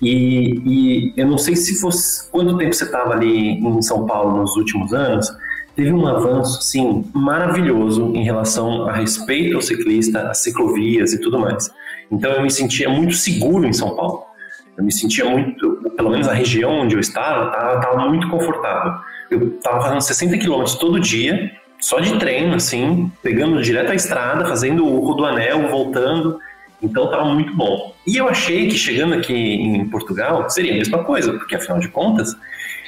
[0.02, 4.42] E, e eu não sei se fosse quanto tempo você estava ali em São Paulo
[4.42, 5.34] nos últimos anos,
[5.74, 11.38] teve um avanço, sim, maravilhoso em relação a respeito ao ciclista, às ciclovias e tudo
[11.38, 11.70] mais.
[12.10, 14.33] Então eu me sentia muito seguro em São Paulo.
[14.76, 18.94] Eu me sentia muito, pelo menos a região onde eu estava, estava muito confortável.
[19.30, 24.44] Eu estava fazendo 60 quilômetros todo dia, só de treino, assim, pegando direto a estrada,
[24.46, 26.38] fazendo o rodoanel, voltando.
[26.82, 27.94] Então estava muito bom.
[28.06, 31.88] E eu achei que chegando aqui em Portugal seria a mesma coisa, porque afinal de
[31.88, 32.34] contas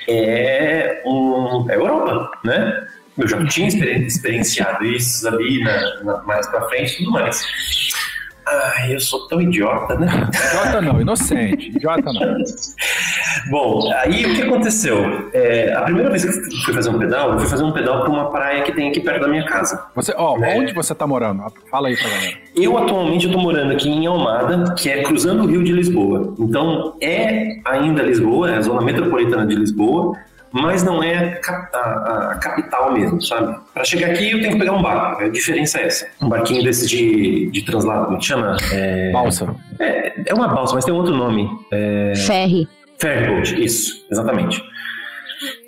[0.09, 2.87] é, um, é Europa, né?
[3.17, 7.43] Eu já tinha experienciado isso ali na, na, mais para frente e tudo mais.
[8.49, 10.07] Ai, eu sou tão idiota, né?
[10.51, 11.69] Idiota não, inocente.
[11.69, 12.37] Idiota não.
[13.51, 15.31] Bom, aí o que aconteceu?
[15.33, 18.03] É, a primeira vez que eu fui fazer um pedal, eu fui fazer um pedal
[18.03, 19.87] para uma praia que tem aqui perto da minha casa.
[19.97, 20.57] Você, ó, né?
[20.57, 21.43] onde você tá morando?
[21.71, 22.37] Fala aí pra galera.
[22.55, 26.35] Eu atualmente estou morando aqui em Almada, que é cruzando o Rio de Lisboa.
[26.39, 30.17] Então é ainda Lisboa, é a zona metropolitana de Lisboa,
[30.57, 33.59] mas não é a, a, a capital mesmo, sabe?
[33.75, 36.07] Para chegar aqui eu tenho que pegar um barco, a diferença é essa.
[36.21, 38.57] Um barquinho desse de, de translado, como chama?
[38.73, 39.13] É...
[39.13, 39.55] Balsa.
[39.79, 41.49] É, é uma balsa, mas tem um outro nome.
[41.71, 42.15] É...
[42.27, 42.67] Ferry.
[42.99, 44.63] Ferryboat, isso, exatamente.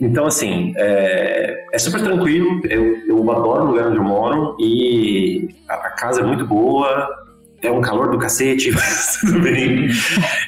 [0.00, 5.54] Então, assim, é, é super tranquilo, eu, eu adoro o lugar onde eu moro e
[5.68, 7.06] a, a casa é muito boa,
[7.62, 9.88] é um calor do cacete, mas tudo bem.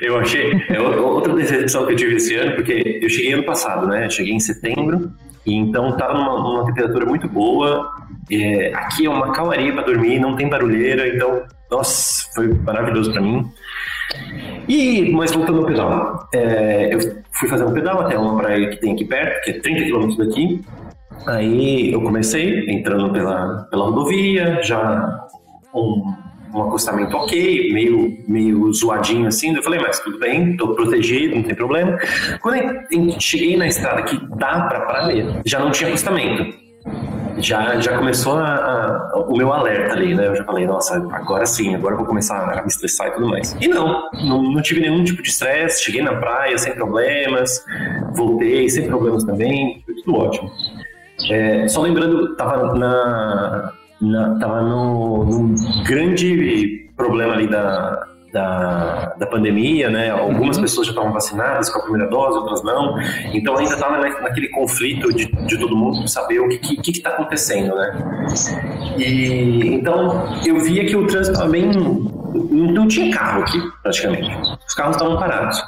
[0.01, 0.53] Eu achei.
[0.69, 4.09] É outra decepção que eu tive esse ano, porque eu cheguei ano passado, né?
[4.09, 5.11] Cheguei em setembro,
[5.45, 7.91] e então tá numa, numa temperatura muito boa.
[8.31, 13.21] É, aqui é uma calmaria para dormir, não tem barulheira, então, nossa, foi maravilhoso para
[13.21, 13.51] mim.
[14.69, 17.01] E, mas voltando ao pedal, é, eu
[17.33, 20.17] fui fazer um pedal até uma praia que tem aqui perto, que é 30 km
[20.17, 20.61] daqui.
[21.27, 25.27] Aí eu comecei entrando pela, pela rodovia, já
[25.75, 26.15] um
[26.55, 29.55] um acostamento ok, meio, meio zoadinho assim.
[29.55, 31.99] Eu falei, mas tudo bem, tô protegido, não tem problema.
[32.41, 32.57] Quando
[32.91, 36.59] eu cheguei na estrada que dá pra praia, já não tinha acostamento.
[37.39, 38.55] Já, já começou a,
[39.13, 40.27] a, o meu alerta ali, né?
[40.27, 43.29] Eu já falei, nossa, agora sim, agora eu vou começar a me estressar e tudo
[43.29, 43.57] mais.
[43.61, 47.65] E não, não, não tive nenhum tipo de estresse, cheguei na praia sem problemas,
[48.13, 50.51] voltei sem problemas também, tudo ótimo.
[51.31, 59.27] É, só lembrando, tava na, na, tava no, no grande problema ali da, da, da
[59.27, 60.11] pandemia, né?
[60.11, 60.63] Algumas uhum.
[60.63, 62.97] pessoas já estavam vacinadas com a primeira dose, outras não.
[63.33, 67.75] Então ainda estava naquele conflito de, de todo mundo saber o que que está acontecendo,
[67.75, 68.27] né?
[68.97, 71.71] E então eu via que o trânsito estava bem
[72.33, 74.31] não tinha carro aqui, praticamente.
[74.67, 75.63] Os carros estavam parados.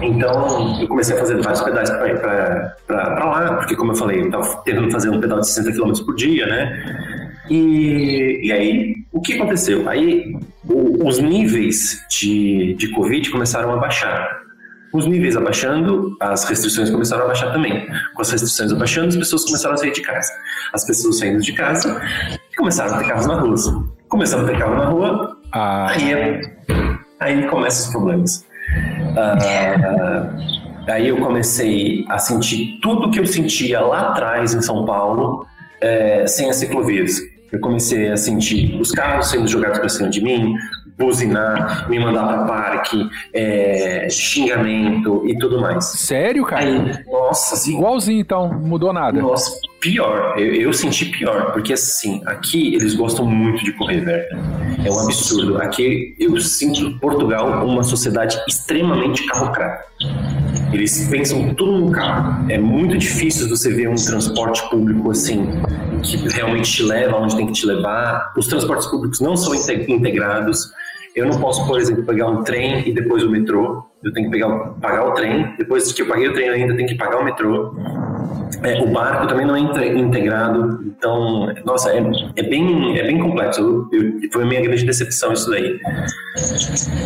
[0.00, 4.56] Então, eu comecei a fazer vários pedais para lá, porque, como eu falei, eu estava
[4.64, 7.11] tentando fazer um pedal de 60 km por dia, né?
[7.50, 9.88] E, e aí, o que aconteceu?
[9.88, 10.36] Aí,
[10.68, 14.42] o, os níveis de, de Covid começaram a baixar.
[14.92, 17.86] Os níveis abaixando, as restrições começaram a baixar também.
[18.14, 20.30] Com as restrições abaixando, as pessoas começaram a sair de casa.
[20.72, 22.00] As pessoas saindo de casa
[22.56, 23.56] começaram a ter carros na rua.
[24.08, 25.88] Começaram a ter carro na rua, ah.
[25.88, 26.42] aí,
[27.18, 28.46] aí começam os problemas.
[29.12, 35.46] Uh, aí eu comecei a sentir tudo que eu sentia lá atrás em São Paulo,
[35.80, 37.18] é, sem as ciclovias.
[37.52, 40.56] Eu comecei a sentir os carros sendo jogados para cima de mim,
[40.98, 45.84] buzinar, me mandar para parque, é, xingamento e tudo mais.
[45.84, 46.64] Sério, cara?
[46.64, 49.20] Aí, nossa, assim, igualzinho então, não mudou nada.
[49.20, 50.38] Nossa, pior.
[50.38, 54.24] Eu, eu, senti pior, porque assim, aqui eles gostam muito de correr, velho.
[54.86, 55.58] É um absurdo.
[55.58, 59.84] Aqui eu sinto Portugal uma sociedade extremamente carrocrata.
[60.72, 62.50] Eles pensam tudo no carro.
[62.50, 65.46] É muito difícil você ver um transporte público assim
[66.02, 68.32] que realmente te leva onde tem que te levar.
[68.36, 70.72] Os transportes públicos não são integrados.
[71.14, 73.84] Eu não posso, por exemplo, pegar um trem e depois o metrô.
[74.02, 74.48] Eu tenho que pegar,
[74.80, 75.54] pagar o trem.
[75.58, 77.74] Depois que eu paguei o trem, eu ainda tenho que pagar o metrô.
[78.62, 82.02] É, o barco também não é integrado, então, nossa, é,
[82.36, 83.88] é, bem, é bem complexo.
[83.92, 85.78] Eu, eu, foi a minha grande decepção isso daí.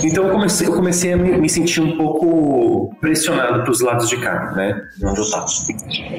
[0.05, 4.09] Então eu comecei, eu comecei a me, me sentir um pouco pressionado para os lados
[4.09, 4.83] de cá, né?
[5.03, 5.47] Onde eu estava.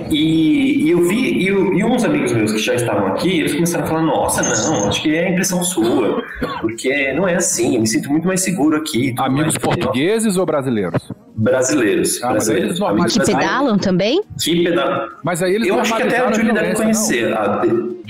[0.10, 3.54] E, e, eu vi, e, eu, e uns amigos meus que já estavam aqui, eles
[3.54, 6.24] começaram a falar: nossa, não, acho que é impressão sua,
[6.62, 9.13] porque não é assim, eu me sinto muito mais seguro aqui.
[9.20, 11.12] Amigos mais, portugueses ou brasileiros?
[11.38, 12.23] Brasileiros.
[12.23, 12.80] Ah, brasileiros.
[12.80, 14.23] Mas que pedalam também?
[14.41, 15.08] Que pedalam.
[15.23, 17.32] Mas aí eles Eu acho que até a Júlia deve conhecer.
[17.32, 17.62] A...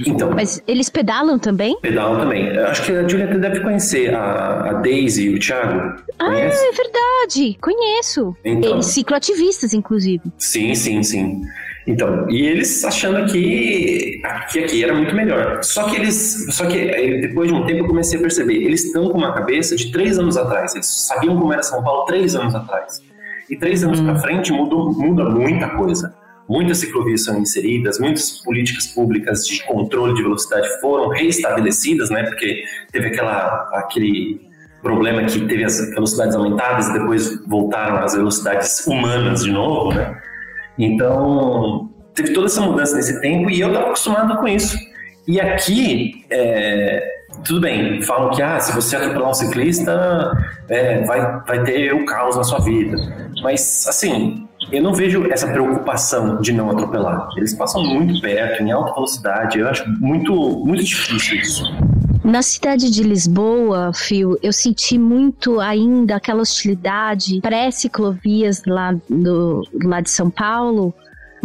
[0.05, 0.31] Então.
[0.31, 1.77] Mas eles pedalam também?
[1.81, 2.47] Pedalam também.
[2.47, 6.01] Eu acho que a Júlia deve conhecer a, a Daisy e o Thiago.
[6.19, 6.65] Ah, Conhece?
[6.65, 7.57] é verdade.
[7.59, 8.35] Conheço.
[8.45, 8.71] Então.
[8.71, 10.21] Eles cicloativistas, inclusive.
[10.37, 11.41] Sim, sim, sim.
[11.85, 15.63] Então, e eles achando que, que aqui era muito melhor.
[15.63, 16.85] Só que eles, só que
[17.21, 20.19] depois de um tempo eu comecei a perceber, eles estão com uma cabeça de três
[20.19, 20.75] anos atrás.
[20.75, 23.01] Eles sabiam como era São Paulo três anos atrás.
[23.49, 24.05] E três anos hum.
[24.05, 26.13] para frente mudou, muda muita coisa.
[26.49, 32.23] Muitas ciclovias são inseridas, muitas políticas públicas de controle de velocidade foram reestabelecidas, né?
[32.23, 34.47] Porque teve aquela, aquele
[34.81, 40.17] problema que teve as velocidades aumentadas e depois voltaram às velocidades humanas de novo, né?
[40.77, 44.77] Então, teve toda essa mudança nesse tempo e eu estava acostumado com isso.
[45.27, 50.31] E aqui, é, tudo bem, falam que ah, se você atropelar um ciclista,
[50.69, 52.97] é, vai, vai ter o caos na sua vida.
[53.41, 57.29] Mas, assim, eu não vejo essa preocupação de não atropelar.
[57.37, 59.59] Eles passam muito perto, em alta velocidade.
[59.59, 60.33] Eu acho muito,
[60.65, 61.63] muito difícil isso.
[62.23, 70.01] Na cidade de Lisboa, Fio, eu senti muito ainda aquela hostilidade pré-ciclovias lá, do, lá
[70.01, 70.93] de São Paulo,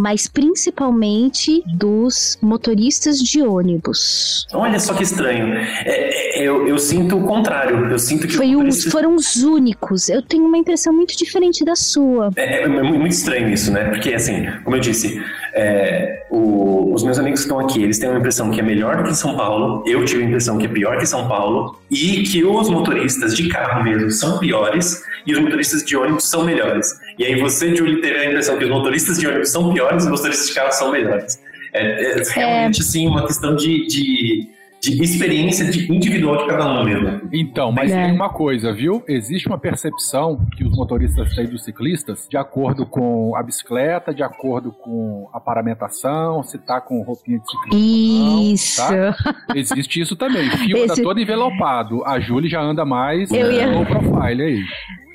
[0.02, 4.48] mas principalmente dos motoristas de ônibus.
[4.52, 5.54] Olha só que estranho.
[5.54, 7.86] É, é, eu, eu, sinto o contrário.
[7.86, 10.08] Eu sinto que Foi os, foram os únicos.
[10.08, 12.30] Eu tenho uma impressão muito diferente da sua.
[12.34, 13.90] É, é, é muito estranho isso, né?
[13.90, 15.22] Porque, assim, como eu disse,
[15.54, 19.04] é, o, os meus amigos que estão aqui, eles têm uma impressão que é melhor
[19.04, 19.84] que São Paulo.
[19.86, 21.78] Eu tive a impressão que é pior que São Paulo.
[21.88, 26.44] E que os motoristas de carro mesmo são piores e os motoristas de ônibus são
[26.44, 26.98] melhores.
[27.22, 30.06] E aí você, Julie, teve a impressão que os motoristas de ônibus são piores e
[30.06, 31.40] os motoristas de carro são melhores.
[31.72, 32.82] É, é realmente, é...
[32.82, 34.48] assim, uma questão de, de
[34.82, 37.28] de experiência de individual de cada um mesmo.
[37.32, 38.06] Então, mas é.
[38.06, 39.04] tem uma coisa, viu?
[39.06, 44.24] Existe uma percepção que os motoristas têm dos ciclistas, de acordo com a bicicleta, de
[44.24, 48.52] acordo com a paramentação, se tá com roupinha de ciclista.
[48.52, 48.82] Isso.
[48.82, 49.34] Não, tá?
[49.54, 50.48] Existe isso também.
[50.48, 50.92] O fio Esse...
[50.92, 52.04] anda todo envelopado.
[52.04, 53.68] A Julie já anda mais Eu ia...
[53.68, 54.64] low profile aí.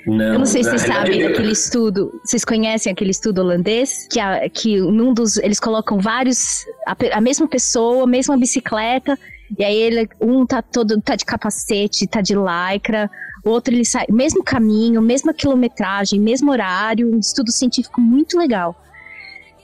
[0.08, 2.20] Não, eu não sei se vocês sabem daquele estudo.
[2.24, 4.08] Vocês conhecem aquele estudo holandês?
[4.10, 5.38] Que, a, que num dos.
[5.38, 6.66] Eles colocam vários.
[6.88, 9.18] A, a mesma pessoa, a mesma bicicleta
[9.56, 13.10] e aí ele, um tá todo, tá de capacete, tá de lycra,
[13.46, 18.76] o outro ele sai, mesmo caminho, mesma quilometragem, mesmo horário, um estudo científico muito legal.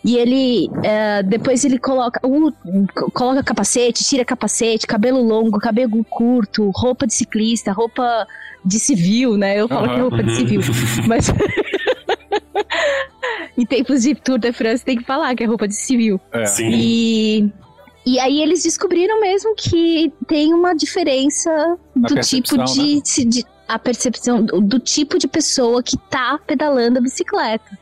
[0.06, 2.52] E ele, uh, depois ele coloca, um,
[3.14, 8.28] coloca capacete, tira capacete, cabelo longo, cabelo curto, roupa de ciclista, roupa
[8.66, 9.60] de civil, né?
[9.60, 9.90] Eu falo uhum.
[9.90, 10.62] que é roupa de civil,
[11.08, 11.32] mas...
[13.58, 16.20] em tempos de Tour de France tem que falar que é roupa de civil.
[16.32, 16.46] É.
[16.46, 16.70] Sim.
[16.72, 17.52] E
[18.06, 23.02] e aí eles descobriram mesmo que tem uma diferença Na do tipo de, né?
[23.26, 27.80] de, a percepção do, do, tipo de pessoa que tá pedalando a bicicleta.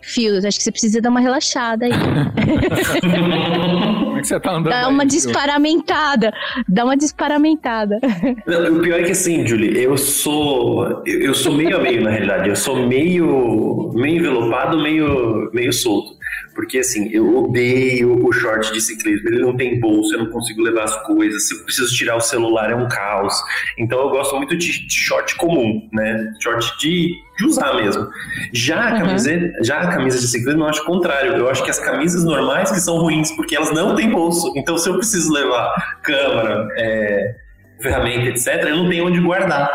[0.00, 1.92] Fios, acho que você precisa dar uma relaxada aí.
[4.24, 4.70] Que você tá andando?
[4.70, 6.32] Dá uma aí, disparamentada.
[6.66, 7.98] Dá uma disparamentada.
[8.46, 11.02] Não, o pior é que assim, Julie, eu sou.
[11.04, 12.48] Eu sou meio a meio, na realidade.
[12.48, 13.92] Eu sou meio.
[13.94, 16.13] meio envelopado, meio, meio solto.
[16.54, 19.28] Porque assim, eu odeio o short de ciclismo.
[19.28, 21.48] Ele não tem bolsa, eu não consigo levar as coisas.
[21.48, 23.34] Se eu preciso tirar o celular, é um caos.
[23.76, 26.32] Então eu gosto muito de, short comum, né?
[26.40, 28.08] Short de, de usar mesmo.
[28.52, 28.98] Já a, uhum.
[29.00, 31.34] camiseta, já a camisa de ciclismo eu acho o contrário.
[31.34, 34.52] Eu acho que as camisas normais que são ruins, porque elas não têm bolso.
[34.56, 37.34] Então se eu preciso levar câmera, é,
[37.80, 39.72] ferramenta, etc., eu não tenho onde guardar.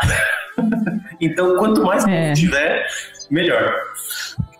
[1.20, 2.32] então quanto mais é.
[2.32, 2.86] tiver,
[3.30, 3.74] melhor.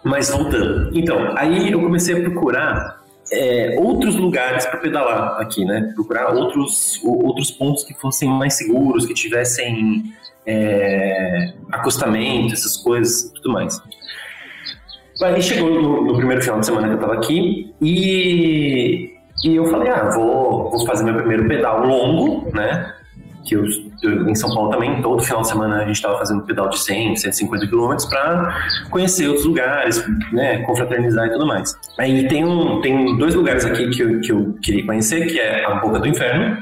[0.02, 0.90] Mas voltando.
[0.96, 3.00] Então, aí eu comecei a procurar
[3.32, 5.92] é, outros lugares para pedalar aqui, né?
[5.94, 10.04] Procurar outros, outros pontos que fossem mais seguros, que tivessem
[10.46, 13.80] é, acostamento, essas coisas tudo mais.
[15.22, 19.12] Aí chegou no, no, primeiro final de semana que eu estava aqui e,
[19.44, 22.94] e eu falei, ah, vou, vou fazer meu primeiro pedal longo, né?
[23.44, 23.64] que eu,
[24.02, 27.16] em São Paulo também, todo final de semana a gente estava fazendo pedal de 100,
[27.16, 28.56] 150 quilômetros para
[28.90, 31.76] conhecer outros lugares, né, confraternizar e tudo mais.
[31.98, 35.64] Aí tem, um, tem dois lugares aqui que eu, que eu queria conhecer, que é
[35.64, 36.58] a Boca do Inferno,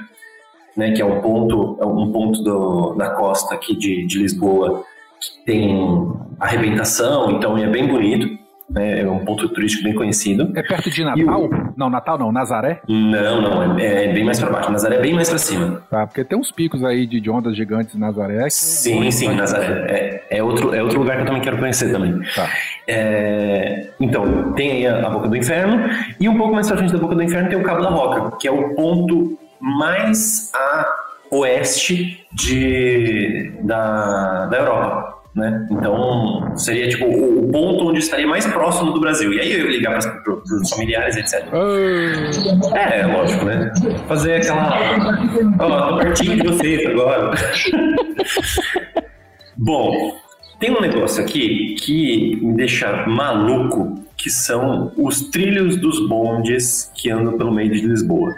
[0.76, 4.84] né, que é um ponto, é um ponto do, da costa aqui de, de Lisboa
[5.20, 8.37] que tem arrebentação, então é bem bonito
[8.70, 9.00] né?
[9.00, 10.52] É um ponto turístico bem conhecido.
[10.54, 11.44] É perto de Natal?
[11.44, 11.50] O...
[11.76, 12.80] Não, Natal não, Nazaré?
[12.88, 14.70] Não, não, é, é bem mais para baixo.
[14.70, 15.82] Nazaré é bem mais para cima.
[15.90, 18.48] Tá, porque tem uns picos aí de, de ondas gigantes em Nazaré.
[18.50, 19.86] Sim, sim, Nazaré.
[19.88, 22.20] É, é, outro, é outro lugar que eu também quero conhecer também.
[22.34, 22.48] Tá.
[22.86, 25.88] É, então, tem aí a, a Boca do Inferno,
[26.20, 28.36] e um pouco mais pra frente da Boca do Inferno tem o Cabo da Roca,
[28.38, 30.86] que é o ponto mais a
[31.30, 35.17] oeste de, da, da Europa.
[35.34, 35.66] Né?
[35.70, 39.32] Então, seria tipo o, ponto onde estaria mais próximo do Brasil.
[39.32, 41.46] E aí eu ia ligar para os familiares, etc.
[41.52, 42.76] Oh.
[42.76, 43.72] É, lógico, né?
[44.06, 44.76] Fazer aquela.
[45.60, 47.30] Ó, oh, pertinho de vocês agora.
[49.56, 50.16] Bom,
[50.58, 57.10] tem um negócio aqui que me deixa maluco, que são os trilhos dos bondes que
[57.10, 58.34] andam pelo meio de Lisboa.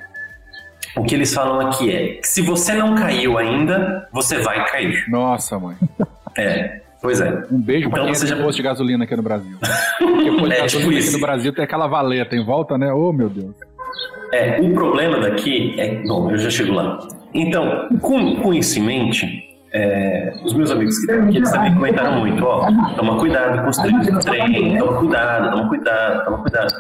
[0.97, 5.05] O que eles falam aqui é que se você não caiu ainda, você vai cair.
[5.09, 5.77] Nossa, mãe.
[6.41, 7.43] É, pois é.
[7.51, 8.37] Um beijo então, pra quem é já...
[8.37, 9.57] posto de gasolina aqui no Brasil.
[9.99, 12.93] Porque posto de é, gasolina tipo aqui no Brasil tem aquela valeta em volta, né?
[12.93, 13.55] Oh, meu Deus.
[14.33, 16.03] É, o problema daqui é...
[16.07, 16.99] Bom, eu já chego lá.
[17.35, 21.75] Então, com, com isso em mente, é, os meus amigos que estão aqui, eles também
[21.75, 26.39] comentaram muito, ó, toma cuidado com os treinos do trem, toma cuidado, toma cuidado, toma
[26.39, 26.75] cuidado.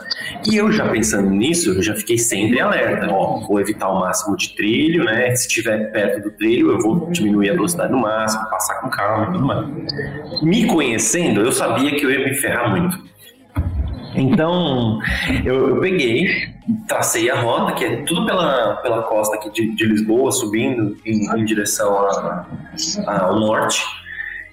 [0.50, 4.37] E eu já pensando nisso, eu já fiquei sempre alerta, ó, vou evitar o máximo
[4.37, 8.48] de trilho, né, se estiver perto do trilho, eu vou diminuir a velocidade no máximo,
[8.50, 10.43] passar com calma e tudo mais.
[10.43, 13.11] Me conhecendo, eu sabia que eu ia me ferrar muito.
[14.15, 14.99] Então,
[15.45, 16.29] eu, eu, peguei,
[16.89, 21.29] tracei a rota, que é tudo pela, pela costa aqui de, de Lisboa, subindo em,
[21.39, 22.47] em direção a,
[23.07, 23.83] a, ao norte,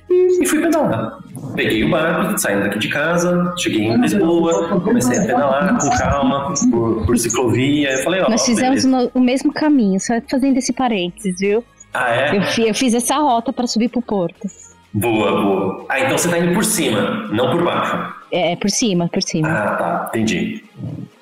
[0.09, 1.17] e, e fui pedalar.
[1.55, 6.53] Peguei o barco, saindo daqui de casa, cheguei em Lisboa, comecei a pedalar com calma,
[6.71, 7.91] por, por ciclovia.
[7.91, 8.29] Eu falei, ó.
[8.29, 11.63] Nós fizemos o mesmo caminho, só fazendo esse parênteses, viu?
[11.93, 12.37] Ah, é?
[12.37, 14.47] Eu, eu fiz essa rota para subir pro Porto.
[14.93, 15.85] Boa, boa.
[15.89, 18.16] Ah, então você tá indo por cima, não por baixo.
[18.31, 19.47] É, por cima, por cima.
[19.49, 20.63] Ah, tá, entendi.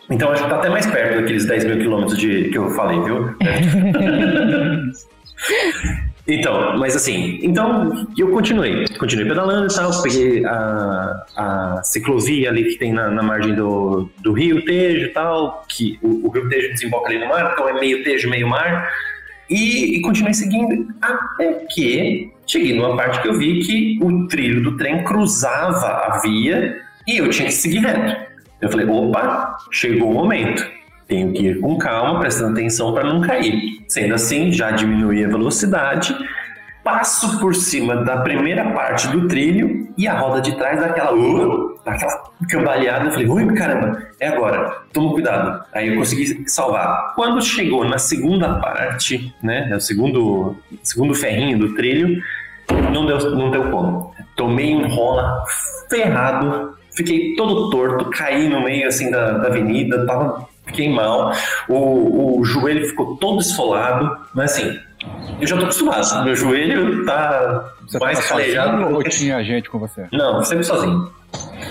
[0.10, 3.00] Então acho que tá até mais perto daqueles 10 mil quilômetros de, que eu falei,
[3.02, 3.36] viu?
[6.28, 12.66] então, mas assim, então eu continuei, continuei pedalando e tal, peguei a, a ciclovia ali
[12.66, 16.48] que tem na, na margem do, do rio Tejo e tal, que o, o rio
[16.50, 18.88] Tejo desemboca ali no mar, então é meio Tejo, meio mar.
[19.50, 24.64] E, e, continuei seguindo até que cheguei numa parte que eu vi que o trilho
[24.64, 28.34] do trem cruzava a via e eu tinha que seguir reto.
[28.62, 30.66] Eu falei, opa, chegou o momento.
[31.08, 33.84] Tenho que ir com calma, prestando atenção para não cair.
[33.88, 36.16] Sendo assim, já diminuí a velocidade
[36.86, 41.80] passo por cima da primeira parte do trilho e a roda de trás daquela, uh,
[41.84, 43.06] daquela cambaleada.
[43.06, 45.66] Eu falei, ui, caramba, é agora, toma cuidado.
[45.74, 47.14] Aí eu consegui salvar.
[47.16, 52.22] Quando chegou na segunda parte, né, é o segundo, segundo ferrinho do trilho,
[52.94, 54.14] não deu, não deu como.
[54.36, 55.44] Tomei um rola
[55.90, 61.32] ferrado, fiquei todo torto, caí no meio assim da, da avenida, tava, fiquei mal,
[61.68, 64.80] o, o joelho ficou todo esfolado, mas assim,
[65.40, 66.26] eu já tô acostumado.
[66.26, 68.96] Meu joelho tá você mais calejado.
[68.96, 70.08] Ou tinha gente com você?
[70.12, 71.12] Não, sempre sozinho.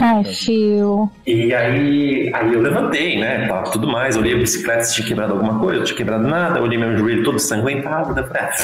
[0.01, 1.11] Ai, fio.
[1.26, 3.47] E aí, aí eu levantei, né?
[3.49, 4.16] Tal, tudo mais.
[4.16, 6.61] Olhei a bicicleta se tinha quebrado alguma coisa, não tinha quebrado nada.
[6.61, 8.14] Olhei meu joelho todo sanguentado.
[8.14, 8.55] Daí falei, ah,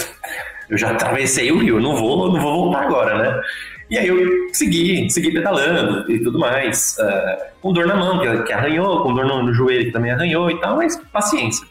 [0.69, 3.43] eu já atravessei o rio, não vou, não vou voltar agora, né?
[3.89, 4.17] E aí eu
[4.53, 6.97] segui, segui pedalando e tudo mais.
[7.01, 10.13] Uh, com dor na mão, que, que arranhou, com dor no, no joelho, que também
[10.13, 11.67] arranhou e tal, mas paciência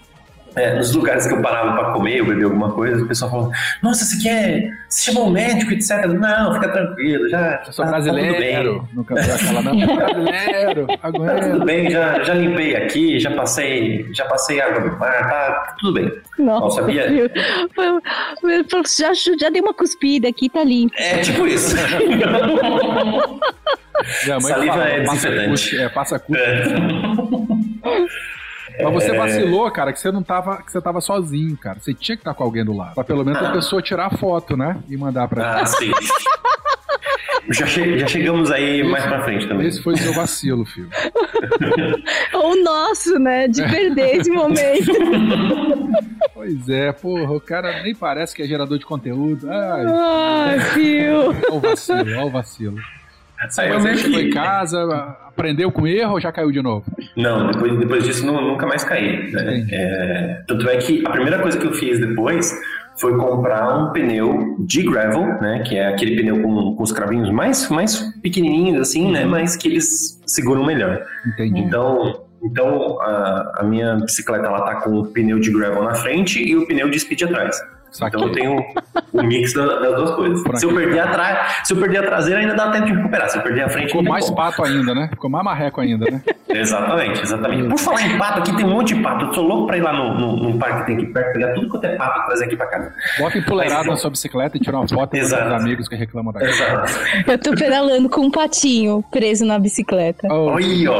[0.55, 3.51] é, nos lugares que eu parava para comer ou beber alguma coisa, o pessoal falou:
[3.81, 4.71] Nossa, você quer.
[4.87, 6.05] Você chamou um médico, etc.
[6.07, 7.63] Não, fica tranquilo, já.
[7.65, 8.79] Eu sou tá, brasileiro.
[8.79, 9.95] Tá Nunca vi aquela, não.
[9.95, 11.35] brasileiro, aguenta.
[11.35, 15.75] Tá tudo bem, já, já limpei aqui, já passei, já passei água do mar, tá
[15.79, 16.11] tudo bem.
[16.37, 17.31] Nossa, sabia?
[18.97, 20.93] já, já dei uma cuspida aqui, tá limpo.
[20.97, 21.75] É tipo isso.
[24.41, 25.77] Saliva fala, é desinfetante.
[25.77, 26.41] É, passa custo.
[26.41, 26.63] É.
[28.83, 29.17] Mas você é.
[29.17, 31.79] vacilou, cara, que você não tava, que você tava sozinho, cara.
[31.79, 32.95] Você tinha que estar com alguém do lado.
[32.95, 34.77] Pra pelo menos a pessoa tirar a foto, né?
[34.87, 35.91] E mandar pra Ah, sim.
[37.49, 39.67] Já, che já, chegamos aí esse, mais pra frente também.
[39.67, 40.89] Esse foi o seu vacilo, filho.
[42.35, 43.47] o nosso, né?
[43.47, 44.91] De perder esse momento.
[46.33, 49.51] Pois é, porra, o cara nem parece que é gerador de conteúdo.
[49.51, 51.35] Ai, Ai filho.
[51.49, 52.77] Olha o vacilo, olha o vacilo.
[53.39, 56.83] Aí você chegou em casa, aprendeu com erro ou já caiu de novo?
[57.15, 59.31] Não, depois, depois disso não, nunca mais caí.
[59.31, 59.65] Né?
[59.71, 62.53] É, tanto é que a primeira coisa que eu fiz depois
[62.99, 65.63] foi comprar um pneu de gravel, né?
[65.65, 69.23] Que é aquele pneu com, com os cravinhos mais, mais pequenininhos assim, né?
[69.25, 71.01] Mas que eles seguram melhor.
[71.25, 71.61] Entendi.
[71.61, 76.43] Então, então a, a minha bicicleta ela tá com o pneu de gravel na frente
[76.43, 77.57] e o pneu de speed atrás.
[77.95, 78.65] Então eu tenho
[79.13, 80.59] o mix das, duas coisas.
[80.59, 83.29] Se eu, perder a se eu perder a traseira, ainda dá tempo de recuperar.
[83.29, 85.07] Se eu perder a frente, Ficou mais pato ainda, né?
[85.09, 86.21] Ficou mais marreco ainda, né?
[86.49, 87.69] exatamente, exatamente.
[87.69, 89.25] Por falar em pato, aqui tem um monte de pato.
[89.25, 91.53] Eu tô louco pra ir lá no, no, no parque que tem aqui perto, pegar
[91.53, 92.93] tudo quanto é pato e trazer aqui pra casa.
[93.17, 96.43] Bota empoleirado na sua bicicleta e tirar uma foto com os amigos que reclamam da
[96.43, 96.91] Exato.
[97.27, 100.27] Eu tô pedalando com um patinho preso na bicicleta.
[100.31, 100.53] Oh.
[100.53, 100.99] Oi, ó.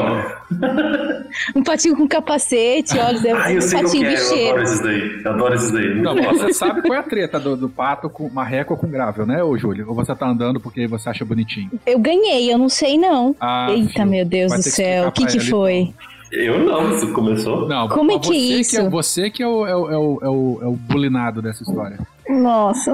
[1.55, 4.49] um patinho com capacete, olha, ah, eu um sei patinho que é.
[4.49, 5.21] Eu adoro esses daí.
[5.23, 6.01] Eu adoro esses daí.
[6.01, 9.25] Não, você sabe qual é a treta do, do pato com marreco ou com grável,
[9.25, 9.87] né, ô Júlio?
[9.87, 11.69] Ou você tá andando porque você acha bonitinho?
[11.85, 13.35] Eu ganhei, eu não sei não.
[13.39, 15.93] Ah, Eita, filho, meu Deus do céu, o que que foi?
[16.31, 17.67] Eu não, você começou.
[17.67, 18.71] Não, Como é que é isso?
[18.71, 21.41] Que é, você que é o, é, o, é, o, é, o, é o bulinado
[21.41, 21.97] dessa história.
[22.29, 22.91] Nossa.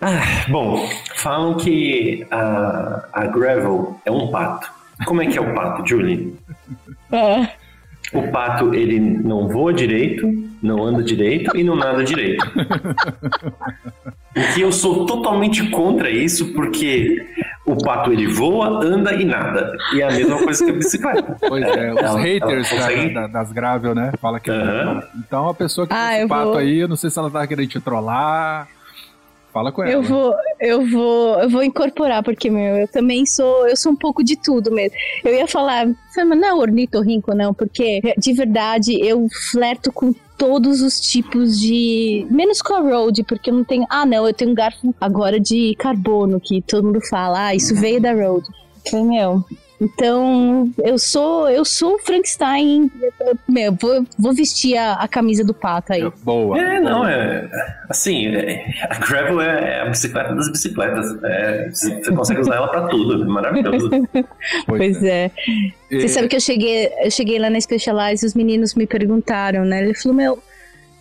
[0.00, 4.68] Ah, bom, falam que a, a Gravel é um pato.
[5.06, 6.36] Como é que é o pato, Julie?
[7.12, 7.48] É.
[8.14, 10.26] O pato, ele não voa direito,
[10.62, 12.44] não anda direito e não nada direito.
[14.36, 17.24] O que eu sou totalmente contra isso, porque
[17.64, 19.76] o pato ele voa, anda e nada.
[19.92, 21.36] E é a mesma coisa que a bicicleta.
[21.48, 23.14] Pois é, os ela, haters ela consegue...
[23.14, 24.10] da, das grável, né?
[24.20, 24.50] Fala que.
[24.50, 25.00] Uhum.
[25.18, 26.56] Então a pessoa que ah, tem esse pato vou...
[26.56, 28.66] aí, eu não sei se ela tá querendo te trollar.
[29.54, 29.92] Fala com ela.
[29.92, 33.96] Eu vou, eu vou, eu vou incorporar, porque, meu, eu também sou, eu sou um
[33.96, 34.98] pouco de tudo mesmo.
[35.24, 40.82] Eu ia falar, mas não é ornitorrinco, não, porque de verdade eu flerto com todos
[40.82, 42.26] os tipos de.
[42.28, 43.86] Menos com a road, porque eu não tenho.
[43.88, 47.76] Ah, não, eu tenho um garfo agora de carbono, que todo mundo fala, ah, isso
[47.76, 48.44] veio da road.
[48.90, 49.44] Falei, meu,
[49.84, 52.90] Então, eu sou eu sou o Frankenstein.
[53.46, 56.10] Meu, vou, vou vestir a, a camisa do pato aí.
[56.22, 56.58] Boa.
[56.58, 57.48] É, não, é.
[57.90, 61.22] Assim, é, a Gravel é a bicicleta das bicicletas.
[61.22, 63.22] É, você consegue usar ela pra tudo.
[63.22, 63.90] É maravilhoso.
[64.66, 65.30] Pois, é.
[65.90, 66.00] é.
[66.00, 69.64] Você sabe que eu cheguei, eu cheguei lá na Specialized e os meninos me perguntaram,
[69.64, 69.82] né?
[69.82, 70.42] Ele falou, meu.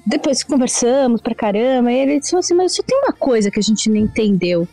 [0.06, 3.64] Depois conversamos pra caramba, e ele disse assim: Mas só tem uma coisa que a
[3.64, 4.68] gente não entendeu.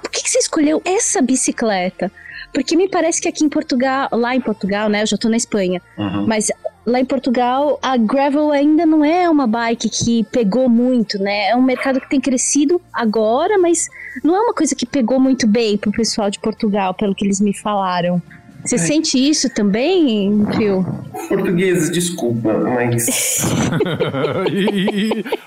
[0.00, 2.10] Por que, que você escolheu essa bicicleta?
[2.56, 5.02] Porque me parece que aqui em Portugal, lá em Portugal, né?
[5.02, 5.78] Eu já tô na Espanha.
[5.98, 6.26] Uhum.
[6.26, 6.50] Mas
[6.86, 11.50] lá em Portugal, a gravel ainda não é uma bike que pegou muito, né?
[11.50, 13.90] É um mercado que tem crescido agora, mas
[14.24, 17.42] não é uma coisa que pegou muito bem pro pessoal de Portugal, pelo que eles
[17.42, 18.22] me falaram.
[18.64, 18.78] Você é.
[18.78, 20.82] sente isso também, Phil?
[21.28, 23.44] Portugueses, desculpa, mas.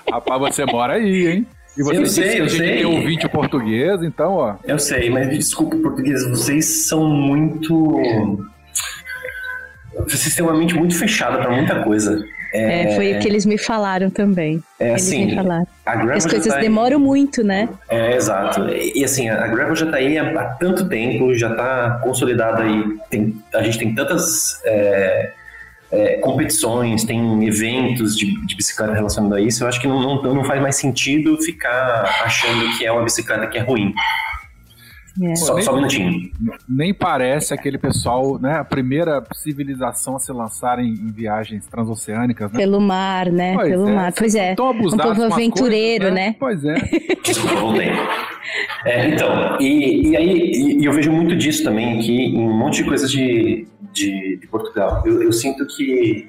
[0.08, 1.46] Rapaz, você mora aí, hein?
[1.80, 2.58] E você eu sei, eu sei.
[2.58, 4.56] tem ouvinte português, então, ó.
[4.64, 7.98] Eu sei, mas desculpa, português, vocês são muito.
[10.06, 12.22] Vocês têm uma mente muito fechada para muita coisa.
[12.52, 14.62] É, é, foi o que eles me falaram também.
[14.78, 15.66] É eles assim, me falaram.
[16.14, 17.68] As coisas tá demoram muito, né?
[17.88, 18.68] É, exato.
[18.68, 22.98] E assim, a Gravel já está aí há, há, tanto tempo, já está consolidada aí.
[23.08, 25.32] Tem, a gente tem tantas é,
[25.92, 30.34] é, competições, tem eventos de, de, bicicleta relacionados a isso, eu acho que não, não,
[30.34, 33.92] não, faz mais sentido ficar achando que é uma bicicleta que é ruim.
[35.22, 35.34] É.
[35.34, 36.30] Só, nem, só um minutinho.
[36.68, 38.58] Nem parece aquele pessoal, né?
[38.58, 42.58] A primeira civilização a se lançar em, em viagens transoceânicas, né?
[42.58, 43.54] Pelo mar, né?
[43.54, 43.92] Pois Pelo é.
[43.92, 44.12] mar.
[44.12, 44.52] Pois é.
[44.52, 46.26] Um povo aventureiro, coisas, né?
[46.28, 46.36] né?
[46.38, 46.74] Pois é.
[47.22, 47.90] Desculpa, voltei.
[48.84, 52.52] É, então, e, e aí e, e eu vejo muito disso também aqui em um
[52.52, 55.02] monte de coisas de, de, de Portugal.
[55.06, 56.28] Eu, eu, sinto que,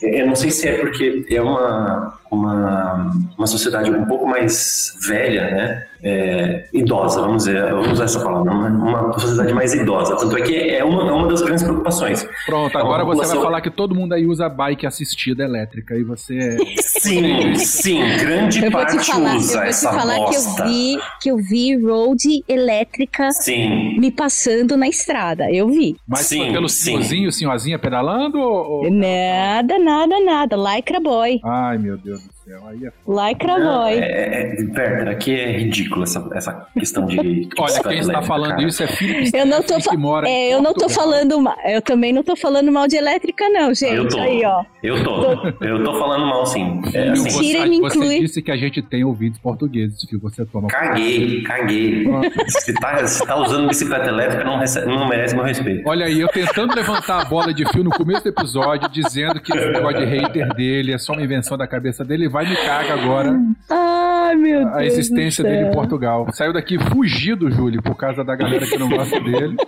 [0.00, 5.50] eu não sei se é porque é uma, uma, uma sociedade um pouco mais velha,
[5.50, 5.86] né?
[6.04, 10.16] É, idosa, vamos dizer, vamos usar essa palavra, uma, uma sociedade mais idosa.
[10.16, 12.26] Tanto é que é uma, é uma das grandes preocupações.
[12.44, 13.30] Pronto, agora população...
[13.30, 16.36] você vai falar que todo mundo aí usa bike assistida elétrica e você.
[16.36, 20.40] É sim, sim, grande eu parte falar, usa essa Eu vou te falar bosta.
[20.40, 24.00] que eu vi que eu vi road elétrica sim.
[24.00, 25.52] me passando na estrada.
[25.52, 25.96] Eu vi.
[26.08, 28.40] Mas sim, foi pelo senhorzinho, senhorzinha pedalando?
[28.40, 28.90] Ou...
[28.90, 30.56] Nada, nada, nada.
[30.56, 31.38] Lycra boy.
[31.44, 32.66] Ai, meu Deus céu.
[32.66, 32.92] Aí é...
[33.06, 33.92] Lycra boy.
[33.92, 37.48] É, é, Werther, aqui é ridículo essa, essa questão de.
[37.58, 38.64] Olha, quem está falando cara.
[38.64, 41.56] isso é filho eu não tô que mora é, Eu não tô falando mal.
[41.64, 43.94] Eu também não tô falando mal de elétrica, não, gente.
[43.94, 44.20] Eu tô.
[44.20, 44.64] Aí, ó.
[44.82, 45.64] Eu tô.
[45.64, 46.80] Eu tô falando mal, sim.
[46.92, 47.22] É, assim.
[47.22, 48.08] Mentira, me inclui.
[48.08, 50.20] Você disse que a gente tem ouvidos portugueses, filho.
[50.22, 50.68] Você toma.
[50.68, 52.06] Caguei, caguei.
[52.48, 55.88] se, tá, se tá usando bicicleta elétrica, não, recebe, não merece meu respeito.
[55.88, 59.56] Olha aí, eu tentando levantar a bola de fio no começo do episódio, dizendo que
[59.56, 62.94] esse negócio de hater dele é só uma invenção da cabeça dele, vai me caga
[62.94, 63.38] agora.
[63.70, 64.76] Ai, meu Deus.
[64.76, 66.26] A existência dele em Portugal.
[66.32, 69.56] Saiu daqui fugido, Júlio, por causa da galera que não gosta dele.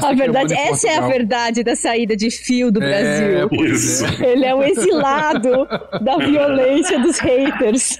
[0.00, 3.66] Tá a verdade, essa é a verdade da saída de fio do é, Brasil.
[3.66, 4.22] Isso.
[4.22, 5.66] Ele é um exilado
[6.00, 7.98] da violência dos haters.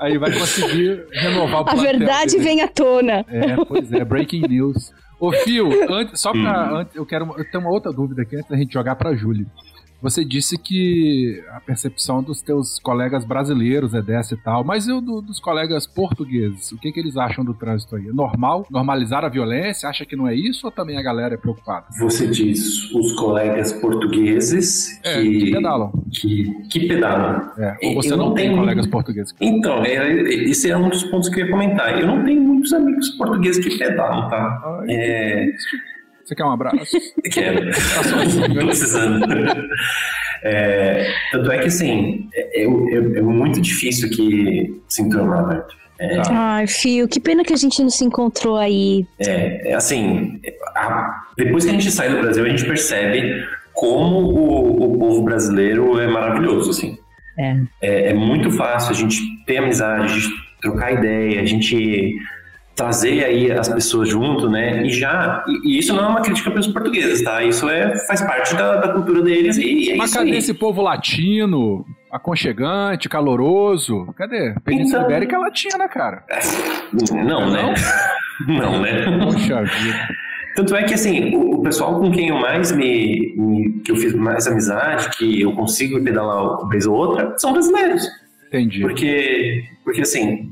[0.00, 2.44] Aí vai conseguir renovar o A verdade dele.
[2.44, 3.24] vem à tona.
[3.28, 4.92] É, pois é, breaking news.
[5.20, 6.80] Ô, Fio, antes, só pra.
[6.80, 7.26] Antes, eu quero.
[7.38, 9.46] Eu tenho uma outra dúvida aqui antes da gente jogar pra Júlio.
[10.02, 15.00] Você disse que a percepção dos teus colegas brasileiros é dessa e tal, mas e
[15.00, 16.72] do, dos colegas portugueses?
[16.72, 18.08] O que, que eles acham do trânsito aí?
[18.08, 18.66] É normal?
[18.68, 19.88] Normalizar a violência?
[19.88, 21.86] Acha que não é isso ou também a galera é preocupada?
[22.00, 25.92] Você diz os colegas portugueses é, que, que pedalam.
[26.10, 27.52] Que, que pedalam.
[27.56, 29.32] É, ou você não, não, tem colegas portugueses?
[29.40, 32.00] Então, é, esse é um dos pontos que eu ia comentar.
[32.00, 34.80] Eu não tenho muitos amigos portugueses que pedalam, tá?
[34.80, 35.52] Ai, é...
[36.24, 36.96] Você quer um abraço?
[37.32, 37.70] Quero.
[37.70, 38.54] Tá sozinho.
[38.54, 39.26] Tô precisando.
[40.44, 45.62] É, tanto é que, assim, é, é, muito difícil aqui se enturmar, né?
[46.00, 49.06] É, Ai, Fio, que pena que a gente não se encontrou aí.
[49.20, 50.40] É, é assim,
[50.74, 55.22] a, depois que a gente sai do Brasil, a gente percebe como o, o povo
[55.22, 56.98] brasileiro é maravilhoso, assim.
[57.38, 57.56] É.
[57.80, 58.10] é.
[58.10, 60.28] É, muito fácil a gente ter amizade, a gente
[60.60, 62.14] trocar ideia, a gente
[62.74, 64.84] trazer aí as pessoas junto, né?
[64.86, 67.42] E já, e, isso não é uma crítica para os portugueses, tá?
[67.42, 70.38] Isso é faz parte da, da cultura deles e é Mas isso cadê aí.
[70.38, 74.06] esse povo latino, aconchegante, caloroso?
[74.16, 74.54] Cadê?
[74.64, 76.24] Península então, Ibérica é latina, né, cara?
[77.12, 77.74] Não, né?
[78.48, 79.18] Não, né?
[79.24, 80.08] Poxa vida.
[80.56, 83.96] Tanto é que, assim, o, o, pessoal com quem eu mais me, me, que eu
[83.96, 88.06] fiz mais amizade, que eu consigo pedalar uma vez ou outra, são brasileiros.
[88.48, 88.80] Entendi.
[88.80, 90.50] Porque, porque assim,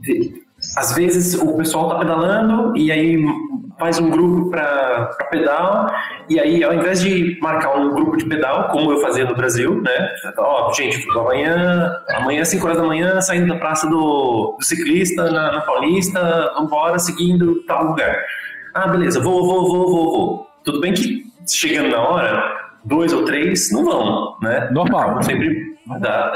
[0.76, 3.22] às vezes o pessoal tá pedalando e aí
[3.78, 5.86] faz um grupo para pedal
[6.28, 9.80] e aí ao invés de marcar um grupo de pedal como eu fazia no Brasil,
[9.80, 10.10] né?
[10.36, 15.52] Ó, gente, amanhã, amanhã 5 horas da manhã saindo da praça do, do ciclista na,
[15.52, 16.20] na Paulista,
[16.54, 18.22] vamos embora seguindo tal lugar.
[18.74, 20.46] Ah, beleza, vou, vou, vou, vou, vou.
[20.62, 22.42] Tudo bem que chegando na hora,
[22.84, 24.68] dois ou três não vão, né?
[24.70, 25.22] Normal.
[25.22, 25.69] Sempre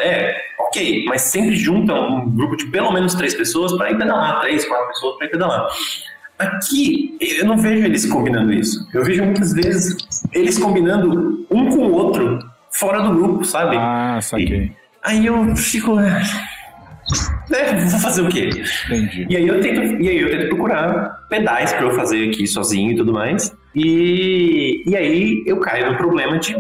[0.01, 4.41] é, ok, mas sempre juntam um grupo de pelo menos três pessoas para ir pedalar,
[4.41, 5.69] três, quatro pessoas para ir pedalar.
[6.39, 8.89] Aqui, eu não vejo eles combinando isso.
[8.93, 9.97] Eu vejo muitas vezes
[10.33, 12.41] eles combinando um com o outro
[12.73, 13.77] fora do grupo, sabe?
[13.77, 14.65] Ah, saquei.
[14.65, 14.73] E,
[15.03, 15.99] aí eu fico.
[16.01, 18.51] É, vou fazer o quê?
[18.87, 19.27] Entendi.
[19.29, 22.93] E aí eu tento, e aí eu tento procurar pedais para eu fazer aqui sozinho
[22.93, 23.55] e tudo mais.
[23.75, 26.57] E, e aí eu caio no problema de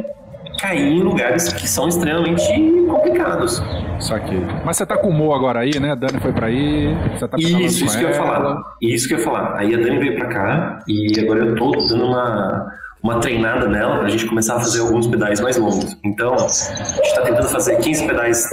[0.64, 2.42] cair em lugares que são extremamente
[2.88, 3.62] complicados.
[4.00, 4.34] Só que.
[4.64, 5.92] Mas você tá com o Mo agora aí, né?
[5.92, 6.94] A Dani foi pra aí.
[7.12, 8.62] Você tá isso, isso que eu ia falar.
[8.80, 9.58] Isso que eu ia falar.
[9.58, 12.66] Aí a Dani veio pra cá e agora eu tô dando uma
[13.02, 15.94] uma treinada nela para a gente começar a fazer alguns pedais mais longos.
[16.02, 18.50] Então, a gente está tentando fazer 15 pedais,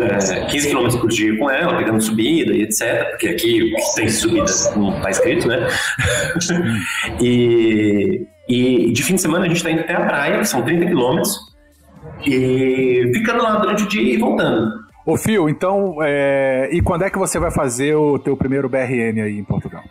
[0.00, 3.10] é, 15 km por dia com ela, pegando subida e etc.
[3.10, 5.68] Porque aqui tem subida, não está escrito, né?
[7.22, 10.62] e, e de fim de semana a gente está indo até a praia, que são
[10.62, 11.22] 30 km,
[12.26, 14.80] e ficando lá durante o dia e voltando.
[15.06, 16.68] Ô Fio, então, é...
[16.72, 19.82] e quando é que você vai fazer o teu primeiro BRN aí em Portugal?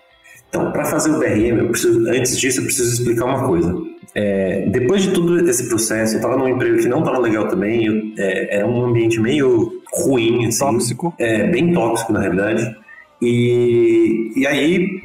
[0.49, 3.73] Então, para fazer o BRM, preciso, antes disso, eu preciso explicar uma coisa.
[4.15, 7.85] É, depois de todo esse processo, eu estava num emprego que não estava legal também,
[7.85, 12.75] eu, é, era um ambiente meio ruim, assim, tóxico, é, bem tóxico na realidade.
[13.21, 15.03] E, e aí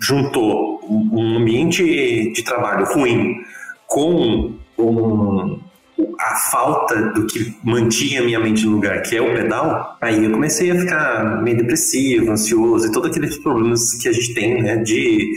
[0.00, 3.36] juntou um ambiente de trabalho ruim
[3.86, 5.60] com um,
[6.18, 10.30] a falta do que mantinha minha mente no lugar, que é o pedal, aí eu
[10.30, 14.76] comecei a ficar meio depressivo, ansioso e todos aqueles problemas que a gente tem, né,
[14.76, 15.30] de,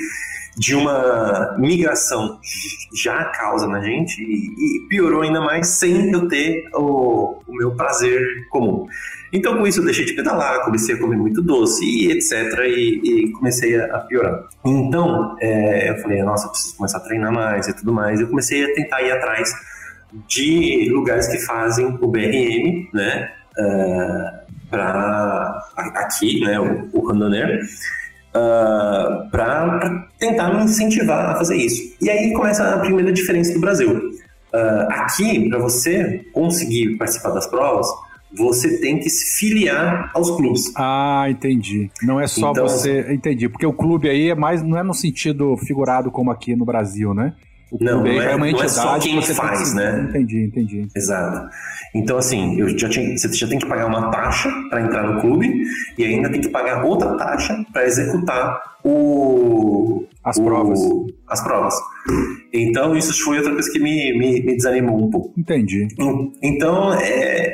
[0.59, 2.37] de uma migração
[2.93, 8.45] já causa na gente e, piorou ainda mais sem eu ter o, o meu prazer
[8.49, 8.85] comum.
[9.31, 12.33] Então, com isso, eu deixei de pedalar, comecei a comer muito doce e etc.
[12.65, 14.49] E, e comecei a, piorar.
[14.65, 18.19] Então, é, eu falei, nossa, eu preciso começar a treinar mais e tudo mais.
[18.19, 19.53] Eu comecei a tentar ir atrás
[20.27, 23.31] de lugares que fazem o BRM, né?
[23.57, 24.39] Uh,
[24.71, 27.01] ah, para aqui, né, o, o
[28.35, 31.95] uh, ah, para tentar me incentivar a fazer isso.
[32.01, 33.97] E aí começa a primeira diferença do Brasil.
[34.51, 37.87] Uh, aqui, para você conseguir participar das provas,
[38.35, 40.71] você tem que se filiar aos clubes.
[40.75, 41.89] Ah, entendi.
[42.01, 43.11] Não é só então, você.
[43.11, 43.49] Entendi.
[43.49, 44.61] Porque o clube aí é mais.
[44.61, 47.33] Não é no sentido figurado como aqui no Brasil, né?
[47.71, 50.07] O não, não é, é, uma não é só quem faz, né?
[50.09, 50.87] Entendi, entendi.
[50.95, 51.49] Exato.
[51.93, 55.21] Então, assim, eu já tinha, você já tem que pagar uma taxa para entrar no
[55.21, 55.63] clube
[55.97, 60.79] e ainda tem que pagar outra taxa para executar o, as o, provas.
[61.27, 61.75] As provas.
[62.53, 65.33] Então, isso foi outra coisa que me, me, me desanimou um pouco.
[65.37, 65.87] Entendi.
[66.41, 67.51] Então, é,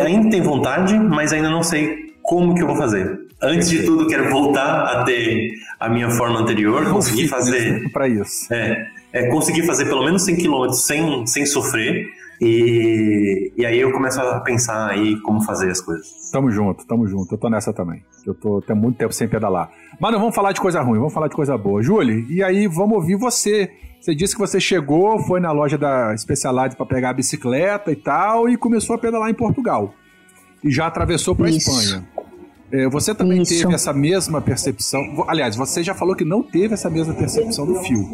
[0.00, 3.25] ainda tem vontade, mas ainda não sei como que eu vou fazer.
[3.42, 7.90] Antes de tudo, quero voltar a ter a minha forma anterior, conseguir fazer.
[7.92, 8.52] Para isso.
[8.52, 12.06] É, é, conseguir fazer pelo menos 100 km sem, sem sofrer.
[12.40, 16.30] E, e aí eu começo a pensar aí como fazer as coisas.
[16.30, 17.34] Tamo junto, tamo junto.
[17.34, 18.02] Eu tô nessa também.
[18.26, 19.70] Eu tô tem muito tempo sem pedalar.
[20.00, 21.82] Mas não vamos falar de coisa ruim, vamos falar de coisa boa.
[21.82, 23.70] Júlio, e aí vamos ouvir você.
[24.00, 27.96] Você disse que você chegou, foi na loja da Specialized para pegar a bicicleta e
[27.96, 29.94] tal, e começou a pedalar em Portugal.
[30.62, 32.06] E já atravessou para Espanha.
[32.72, 33.62] É, você também Isso.
[33.62, 35.24] teve essa mesma percepção.
[35.28, 38.04] Aliás, você já falou que não teve essa mesma percepção do fio,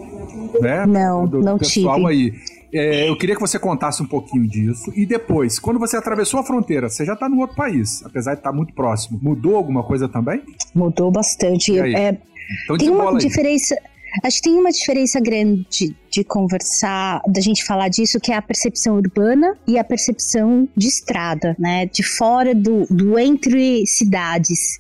[0.61, 0.85] né?
[0.87, 2.09] Não, do, não pessoal tive.
[2.09, 2.33] aí.
[2.75, 4.91] É, eu queria que você contasse um pouquinho disso.
[4.97, 8.41] E depois, quando você atravessou a fronteira, você já está no outro país, apesar de
[8.41, 9.19] estar tá muito próximo.
[9.23, 10.43] Mudou alguma coisa também?
[10.75, 11.79] Mudou bastante.
[11.79, 12.19] É,
[12.65, 13.77] então, tem uma diferença.
[14.23, 18.43] Acho que tem uma diferença grande de conversar, da gente falar disso, que é a
[18.43, 21.87] percepção urbana e a percepção de estrada, né?
[21.87, 24.79] De fora do, do entre cidades.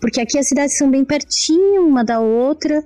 [0.00, 2.84] Porque aqui as cidades são bem pertinho uma da outra,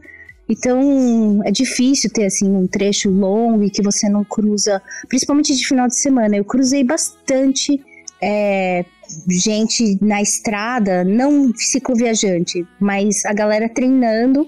[0.48, 5.66] então é difícil ter assim um trecho longo e que você não cruza, principalmente de
[5.66, 6.36] final de semana.
[6.36, 7.80] Eu cruzei bastante
[8.22, 8.84] é,
[9.28, 14.46] gente na estrada, não cicloviajante, mas a galera treinando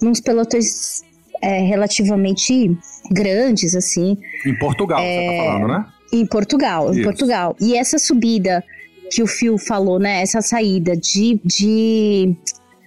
[0.00, 1.02] nos pelotões
[1.42, 2.76] é, relativamente
[3.10, 4.16] grandes, assim.
[4.46, 5.86] Em Portugal, é, você tá falando, né?
[6.12, 7.00] Em Portugal, Isso.
[7.00, 7.56] em Portugal.
[7.60, 8.64] E essa subida
[9.10, 10.22] que o Phil falou, né?
[10.22, 12.34] Essa saída de, de,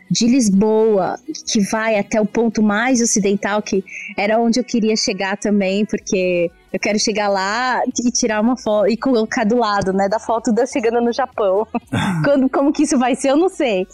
[0.10, 3.84] de Lisboa, que vai até o ponto mais ocidental, que
[4.18, 8.90] era onde eu queria chegar também, porque eu quero chegar lá e tirar uma foto
[8.90, 11.68] e colocar do lado, né, da foto da chegando no Japão.
[12.24, 13.88] Quando, como que isso vai ser, eu não sei.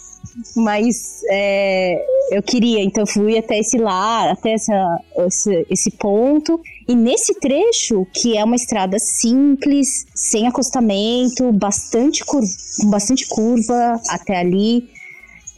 [0.56, 2.02] Mas é,
[2.32, 6.60] eu queria, então fui até esse lá, até essa, esse, esse ponto.
[6.88, 12.40] E nesse trecho, que é uma estrada simples, sem acostamento, bastante com
[12.88, 14.88] bastante curva até ali.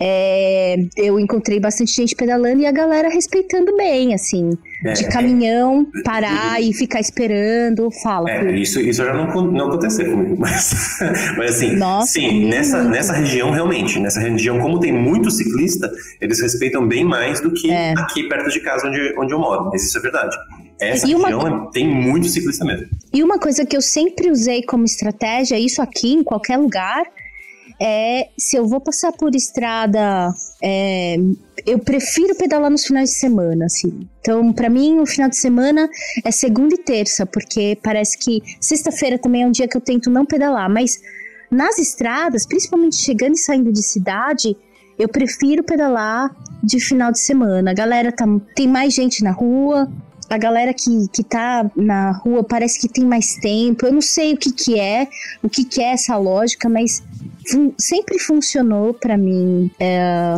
[0.05, 4.51] É, eu encontrei bastante gente pedalando e a galera respeitando bem, assim.
[4.85, 8.29] É, de caminhão, parar e ficar esperando, fala.
[8.29, 10.99] É, isso, isso já não, não aconteceu comigo, mas,
[11.37, 15.89] mas assim, Nossa, sim, nessa, nessa região realmente, nessa região, como tem muito ciclista,
[16.21, 17.93] eles respeitam bem mais do que é.
[17.97, 20.37] aqui perto de casa onde, onde eu moro, mas isso é verdade.
[20.81, 21.71] Essa e região uma...
[21.71, 22.89] tem muito ciclista mesmo.
[23.15, 27.05] E uma coisa que eu sempre usei como estratégia, isso aqui em qualquer lugar,
[27.85, 31.17] é se eu vou passar por estrada, é,
[31.67, 34.09] eu prefiro pedalar nos finais de semana, assim.
[34.21, 35.91] Então, para mim, o final de semana
[36.25, 40.09] é segunda e terça, porque parece que sexta-feira também é um dia que eu tento
[40.09, 41.01] não pedalar, mas
[41.51, 44.57] nas estradas, principalmente chegando e saindo de cidade,
[44.97, 46.31] eu prefiro pedalar
[46.63, 47.73] de final de semana.
[47.73, 48.25] A galera tá,
[48.55, 49.91] tem mais gente na rua,
[50.31, 53.85] a galera que, que tá na rua parece que tem mais tempo.
[53.85, 55.09] Eu não sei o que que é,
[55.43, 57.03] o que que é essa lógica, mas
[57.49, 60.37] fun sempre funcionou para mim é,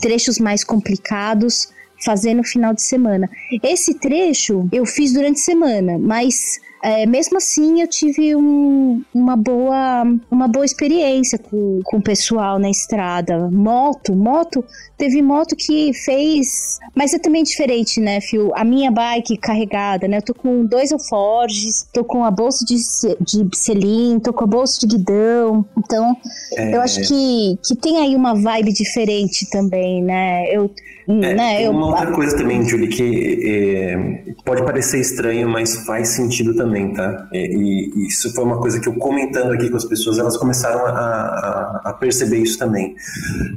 [0.00, 1.68] trechos mais complicados
[2.04, 3.30] fazer no final de semana.
[3.62, 9.36] Esse trecho eu fiz durante a semana, mas é, mesmo assim eu tive um, uma,
[9.36, 13.48] boa, uma boa experiência com, com o pessoal na estrada.
[13.50, 14.64] Moto, moto,
[14.98, 16.80] teve moto que fez.
[16.92, 18.50] Mas é também diferente, né, Fio?
[18.56, 20.16] A minha bike carregada, né?
[20.16, 22.74] Eu tô com dois alforges, tô com a bolsa de,
[23.20, 25.64] de selim, tô com a bolsa de guidão.
[25.78, 26.16] Então,
[26.56, 26.74] é...
[26.74, 30.52] eu acho que, que tem aí uma vibe diferente também, né?
[30.52, 30.68] Eu
[31.08, 31.56] é, né?
[31.56, 31.86] Tem uma eu...
[31.86, 37.28] outra coisa também, Julie, que é, pode parecer estranho, mas faz sentido também, tá?
[37.32, 40.86] E, e, isso foi uma coisa que eu comentando aqui com as pessoas, elas começaram
[40.86, 42.94] a, a, a perceber isso também.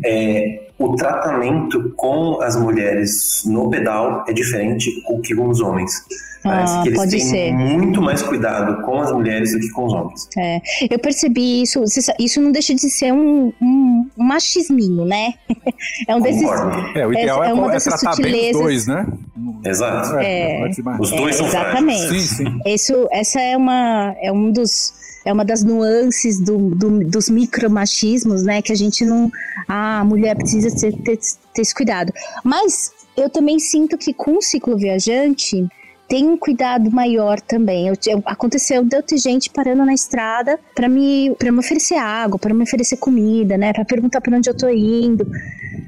[0.04, 6.04] É, o tratamento com as mulheres no pedal é diferente do que com os homens.
[6.44, 7.54] Parece ah, que eles têm ser.
[7.54, 10.30] muito mais cuidado com as mulheres do que com os homens.
[10.38, 10.62] É,
[10.92, 11.84] eu percebi isso.
[12.20, 15.34] Isso não deixa de ser um, um, um machisminho, né?
[16.08, 16.44] É um desses.
[16.96, 18.42] É, o ideal é, é, uma é tratar sutilezas.
[18.42, 19.08] bem os dois, né?
[19.66, 20.16] Exato.
[20.18, 20.70] É,
[21.00, 22.20] os dois são Exatamente.
[22.20, 22.60] Sim, sim.
[22.66, 24.94] Isso, essa é uma é um dos
[25.26, 28.62] é uma das nuances do, do, dos micromachismos, né?
[28.62, 29.32] Que a gente não.
[29.68, 31.18] Ah, a mulher precisa ter, ter,
[31.52, 32.14] ter esse cuidado.
[32.44, 35.68] Mas eu também sinto que com o ciclo viajante
[36.08, 37.88] tem um cuidado maior também.
[37.88, 42.38] Eu, eu, aconteceu de eu ter gente parando na estrada para me, me oferecer água,
[42.38, 43.74] para me oferecer comida, né?
[43.74, 45.26] Para perguntar para onde eu tô indo.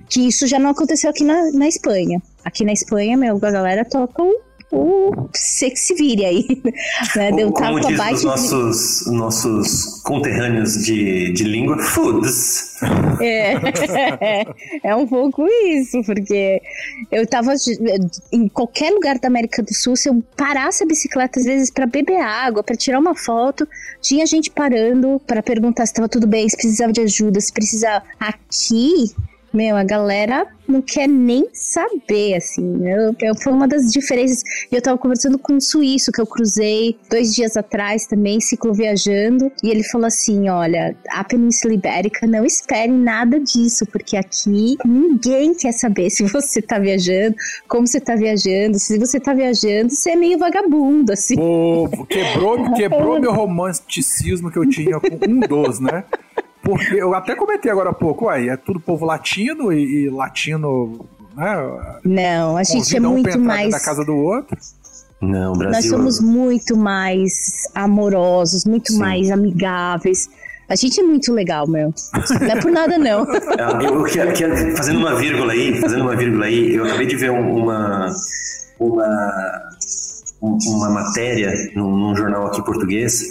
[0.09, 2.19] Que isso já não aconteceu aqui na, na Espanha.
[2.43, 4.33] Aqui na Espanha, meu, a galera toca o
[4.71, 6.45] o você que se vire aí.
[7.15, 7.31] Né?
[7.31, 9.11] Deu Como diz os nossos, de...
[9.11, 12.75] nossos conterrâneos de, de língua, foods.
[13.21, 13.53] É,
[14.83, 16.61] é um pouco isso, porque
[17.11, 17.53] eu tava
[18.31, 21.85] em qualquer lugar da América do Sul, se eu parasse a bicicleta às vezes para
[21.85, 23.67] beber água, para tirar uma foto,
[24.01, 28.03] tinha gente parando para perguntar se estava tudo bem, se precisava de ajuda, se precisava.
[28.19, 29.15] Aqui,
[29.57, 32.87] meu, a galera não quer nem saber, assim.
[32.87, 34.43] Eu, eu, foi uma das diferenças.
[34.71, 39.69] Eu tava conversando com um suíço que eu cruzei dois dias atrás também, cicloviajando, e
[39.69, 45.71] ele falou assim: olha, a Península Ibérica não espere nada disso, porque aqui ninguém quer
[45.71, 47.35] saber se você tá viajando,
[47.67, 51.35] como você tá viajando, se você tá viajando, você é meio vagabundo, assim.
[51.35, 56.03] Pô, quebrou, quebrou meu romanticismo que eu tinha com um dos, né?
[56.67, 61.05] Porque eu até comentei agora há pouco, uai, é tudo povo latino e, e latino,
[61.33, 61.55] né?
[62.03, 63.71] Não, a gente é muito mais.
[63.71, 64.57] da casa do outro.
[65.21, 65.71] Não, Brasil.
[65.71, 67.31] Nós somos muito mais
[67.73, 68.99] amorosos, muito Sim.
[68.99, 70.29] mais amigáveis.
[70.67, 71.93] A gente é muito legal, meu.
[72.41, 73.23] Não é por nada, não.
[73.23, 77.15] É, eu, quero, quero, fazendo uma vírgula aí, fazendo uma vírgula aí, eu acabei de
[77.15, 78.13] ver uma,
[78.77, 79.69] uma,
[80.41, 83.23] uma matéria num, num jornal aqui português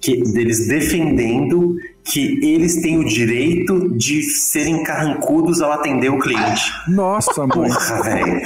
[0.00, 6.72] que deles defendendo que eles têm o direito de serem carrancudos ao atender o cliente.
[6.88, 7.46] Nossa.
[7.46, 8.40] Porra, velho.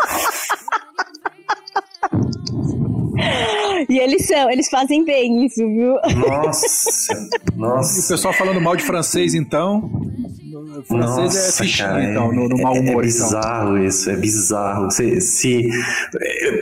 [3.89, 5.95] E eles são, eles fazem bem isso, viu?
[6.17, 8.01] Nossa, nossa.
[8.01, 9.91] E o pessoal falando mal de francês, então.
[10.55, 13.03] O francês é Nossa, é fichinho, cara, então, no, no mau humor.
[13.03, 13.87] É, é bizarro então.
[13.87, 14.91] isso, é bizarro.
[14.91, 15.69] Se, se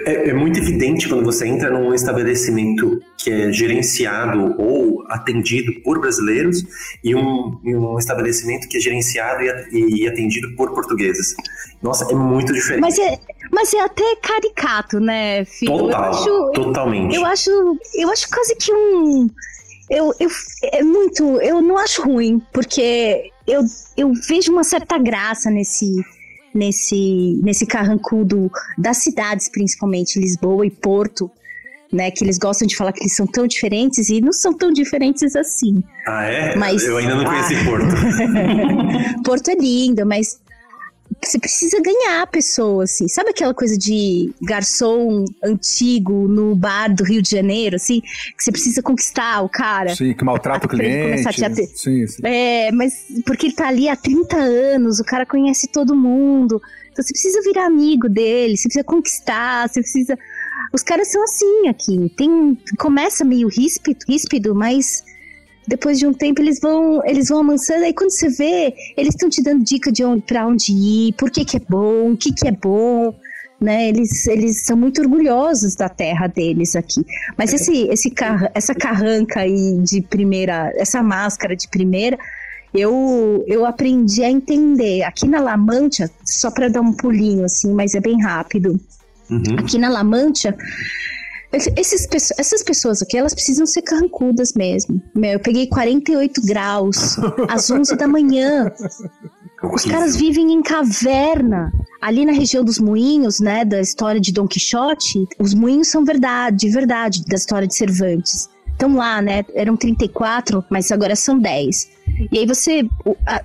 [0.06, 6.00] é, é, muito evidente quando você entra num estabelecimento que é gerenciado ou atendido por
[6.00, 6.64] brasileiros
[7.04, 11.34] e um, um estabelecimento que é gerenciado e, e atendido por portugueses.
[11.82, 12.80] Nossa, é muito diferente.
[12.80, 13.18] Mas é,
[13.50, 15.78] mas é até caricato, né, filho?
[15.78, 17.14] Total, eu acho, totalmente.
[17.14, 17.50] Eu acho,
[17.96, 19.28] eu acho quase que um
[19.92, 20.30] eu, eu,
[20.72, 21.38] é muito.
[21.40, 23.62] Eu não acho ruim, porque eu,
[23.96, 26.04] eu vejo uma certa graça nesse,
[26.54, 31.30] nesse, nesse carrancudo das cidades, principalmente Lisboa e Porto,
[31.92, 32.10] né?
[32.10, 35.36] Que eles gostam de falar que eles são tão diferentes e não são tão diferentes
[35.36, 35.82] assim.
[36.06, 36.56] Ah, é?
[36.56, 37.86] Mas, eu ainda não conheci ah, Porto.
[39.24, 40.40] Porto é lindo, mas
[41.26, 43.06] você precisa ganhar a pessoa, assim.
[43.06, 48.00] Sabe aquela coisa de garçom antigo no bar do Rio de Janeiro, assim?
[48.00, 49.94] Que você precisa conquistar o cara.
[49.94, 51.24] Sim, que maltrata o cliente.
[51.24, 51.66] Ter...
[51.74, 52.22] Sim, sim.
[52.24, 56.60] É, mas porque ele tá ali há 30 anos, o cara conhece todo mundo.
[56.90, 60.18] Então você precisa virar amigo dele, você precisa conquistar, você precisa.
[60.72, 62.12] Os caras são assim aqui.
[62.16, 65.04] Tem, começa meio ríspido, ríspido mas
[65.66, 69.28] depois de um tempo eles vão eles vão amansando aí quando você vê eles estão
[69.28, 72.32] te dando dica de onde para onde ir por que que é bom o que
[72.32, 73.14] que é bom
[73.60, 77.04] né eles eles são muito orgulhosos da terra deles aqui
[77.38, 82.18] mas esse esse car essa carranca aí de primeira essa máscara de primeira
[82.74, 85.02] eu, eu aprendi a entender.
[85.02, 88.80] Aqui na La Mancha, só para dar um pulinho assim, mas é bem rápido.
[89.30, 89.58] Uhum.
[89.58, 90.56] Aqui na La Mancha,
[91.52, 95.00] esses, essas pessoas aqui, elas precisam ser carrancudas mesmo.
[95.14, 97.16] Meu, eu peguei 48 graus
[97.48, 98.72] às 11 da manhã.
[99.72, 101.72] Os caras vivem em caverna.
[102.00, 106.56] Ali na região dos moinhos, né, da história de Dom Quixote, os moinhos são verdade,
[106.56, 108.48] de verdade, da história de Cervantes.
[108.72, 109.44] Estão lá, né?
[109.54, 111.88] Eram 34, mas agora são 10.
[112.32, 112.82] E aí você.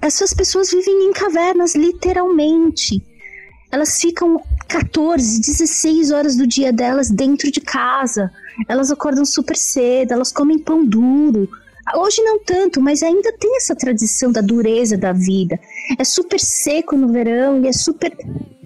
[0.01, 3.03] Essas pessoas vivem em cavernas, literalmente.
[3.71, 8.31] Elas ficam 14, 16 horas do dia delas dentro de casa.
[8.67, 11.49] Elas acordam super cedo, elas comem pão duro.
[11.95, 15.59] Hoje não tanto, mas ainda tem essa tradição da dureza da vida.
[15.97, 18.15] É super seco no verão e é super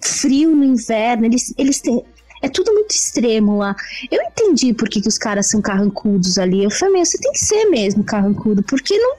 [0.04, 1.26] frio no inverno.
[1.26, 2.04] Eles, eles têm,
[2.41, 3.76] é tudo muito extremo lá.
[4.10, 6.64] Eu entendi por que, que os caras são carrancudos ali.
[6.64, 9.16] Eu falei, você tem que ser mesmo carrancudo, porque não,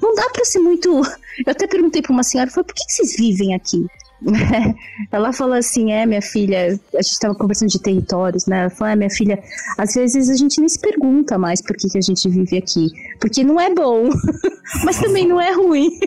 [0.00, 1.02] não dá para ser muito.
[1.44, 3.86] Eu até perguntei para uma senhora, falei, por que, que vocês vivem aqui?
[5.10, 8.60] Ela falou assim: é, minha filha, a gente estava conversando de territórios, né?
[8.60, 9.42] Ela falou: é, minha filha,
[9.78, 12.88] às vezes a gente nem se pergunta mais por que, que a gente vive aqui.
[13.18, 14.08] Porque não é bom,
[14.84, 15.90] mas também não é ruim.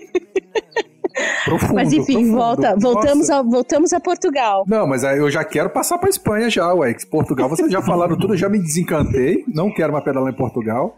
[1.45, 2.35] Profundo, mas enfim, profundo.
[2.35, 4.63] volta, voltamos, a, voltamos a Portugal.
[4.67, 6.95] Não, mas eu já quero passar para Espanha já, ué.
[7.11, 9.43] Portugal, vocês já falaram tudo, eu já me desencantei.
[9.47, 10.97] Não quero mais pedalar em Portugal.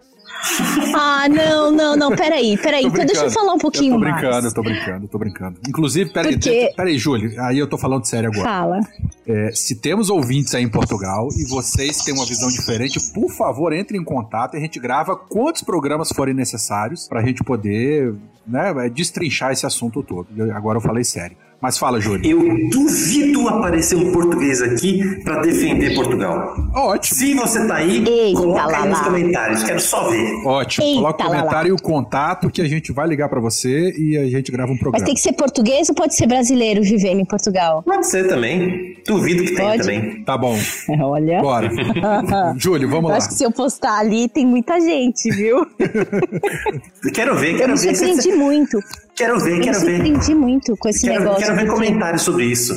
[0.93, 2.85] Ah, não, não, não, peraí, peraí.
[2.85, 4.13] Então deixa eu falar um pouquinho mais.
[4.13, 4.45] Eu tô brincando, mais.
[4.45, 5.59] eu tô brincando, eu tô brincando.
[5.67, 6.71] Inclusive, peraí, Porque...
[6.75, 8.47] peraí, Júlio, aí eu tô falando sério agora.
[8.47, 8.79] Fala.
[9.27, 13.73] É, se temos ouvintes aí em Portugal e vocês têm uma visão diferente, por favor,
[13.73, 18.13] entre em contato e a gente grava quantos programas forem necessários pra gente poder
[18.45, 20.27] né, destrinchar esse assunto todo.
[20.53, 21.37] Agora eu falei sério.
[21.61, 22.25] Mas fala, Júlio.
[22.25, 26.55] Eu duvido aparecer um português aqui para defender Portugal.
[26.73, 27.17] Ótimo.
[27.17, 29.63] Se você tá aí, Eita, coloca lá, aí nos comentários.
[29.63, 30.45] Quero só ver.
[30.45, 30.85] Ótimo.
[30.85, 34.17] Eita, coloca o comentário e o contato que a gente vai ligar para você e
[34.17, 34.99] a gente grava um programa.
[34.99, 37.81] Mas tem que ser português ou pode ser brasileiro vivendo em Portugal?
[37.83, 38.97] Pode ser também.
[39.07, 40.23] Duvido que tenha também.
[40.23, 40.57] Tá bom.
[41.01, 41.41] Olha.
[41.41, 41.71] Bora.
[42.57, 43.17] Júlio, vamos eu lá.
[43.17, 45.65] Acho que se eu postar ali, tem muita gente, viu?
[47.13, 47.87] quero ver, quero eu ver.
[47.87, 48.79] Eu me surpreendi muito.
[49.15, 49.99] Quero ver, quero ver.
[49.99, 51.45] Eu me surpreendi muito com esse quero, negócio.
[51.45, 52.73] Quero ver comentários sobre isso.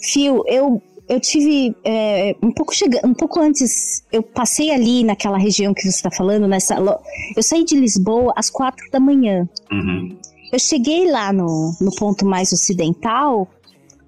[0.00, 5.36] Fio, eu eu tive é, um pouco chegando, um pouco antes, eu passei ali naquela
[5.36, 6.76] região que você está falando, nessa,
[7.36, 9.48] eu saí de Lisboa às quatro da manhã.
[9.72, 10.16] Uhum.
[10.52, 13.50] Eu cheguei lá no, no ponto mais ocidental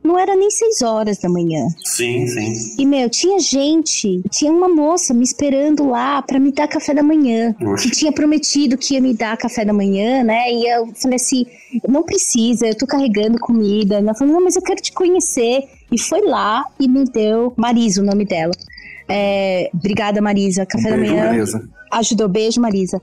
[0.03, 1.69] não era nem seis horas da manhã.
[1.85, 2.77] Sim, sim.
[2.79, 7.03] E, meu, tinha gente, tinha uma moça me esperando lá para me dar café da
[7.03, 7.55] manhã.
[7.81, 10.51] Que tinha prometido que ia me dar café da manhã, né?
[10.53, 11.47] E eu falei assim:
[11.89, 13.97] não precisa, eu tô carregando comida.
[13.97, 15.65] Ela falou: não, mas eu quero te conhecer.
[15.91, 17.53] E foi lá e me deu.
[17.57, 18.53] Marisa, o nome dela.
[19.09, 20.67] É, obrigada, Marisa.
[20.67, 21.27] Café um da beijo, manhã.
[21.27, 21.69] Marisa.
[21.93, 22.29] Ajudou.
[22.29, 23.01] Beijo, Marisa.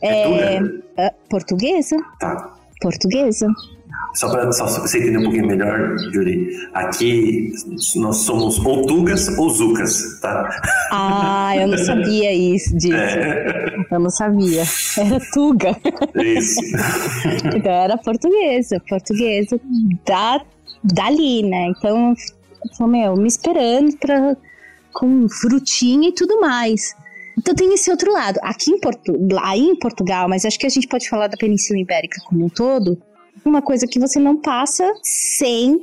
[0.00, 0.58] É,
[0.96, 1.96] é, portuguesa?
[2.18, 2.54] Tá.
[2.80, 3.46] Portuguesa.
[4.14, 7.52] Só para você entender um pouquinho melhor, Júli, aqui
[7.96, 10.60] nós somos ou Tugas ou Zucas, tá?
[10.90, 12.94] Ah, eu não sabia isso disso.
[12.94, 13.86] É.
[13.90, 14.62] Eu não sabia.
[14.98, 15.76] Era Tuga.
[16.22, 16.60] Isso.
[17.54, 19.58] então era portuguesa, portuguesa
[20.06, 20.42] da,
[20.84, 21.68] dali, né?
[21.68, 22.14] Então,
[22.80, 24.36] eu meu, me esperando pra,
[24.92, 26.94] com frutinha e tudo mais.
[27.38, 28.38] Então tem esse outro lado.
[28.42, 31.78] Aqui em, Portu aí em Portugal, mas acho que a gente pode falar da Península
[31.78, 33.00] Ibérica como um todo,
[33.44, 35.82] uma coisa que você não passa sem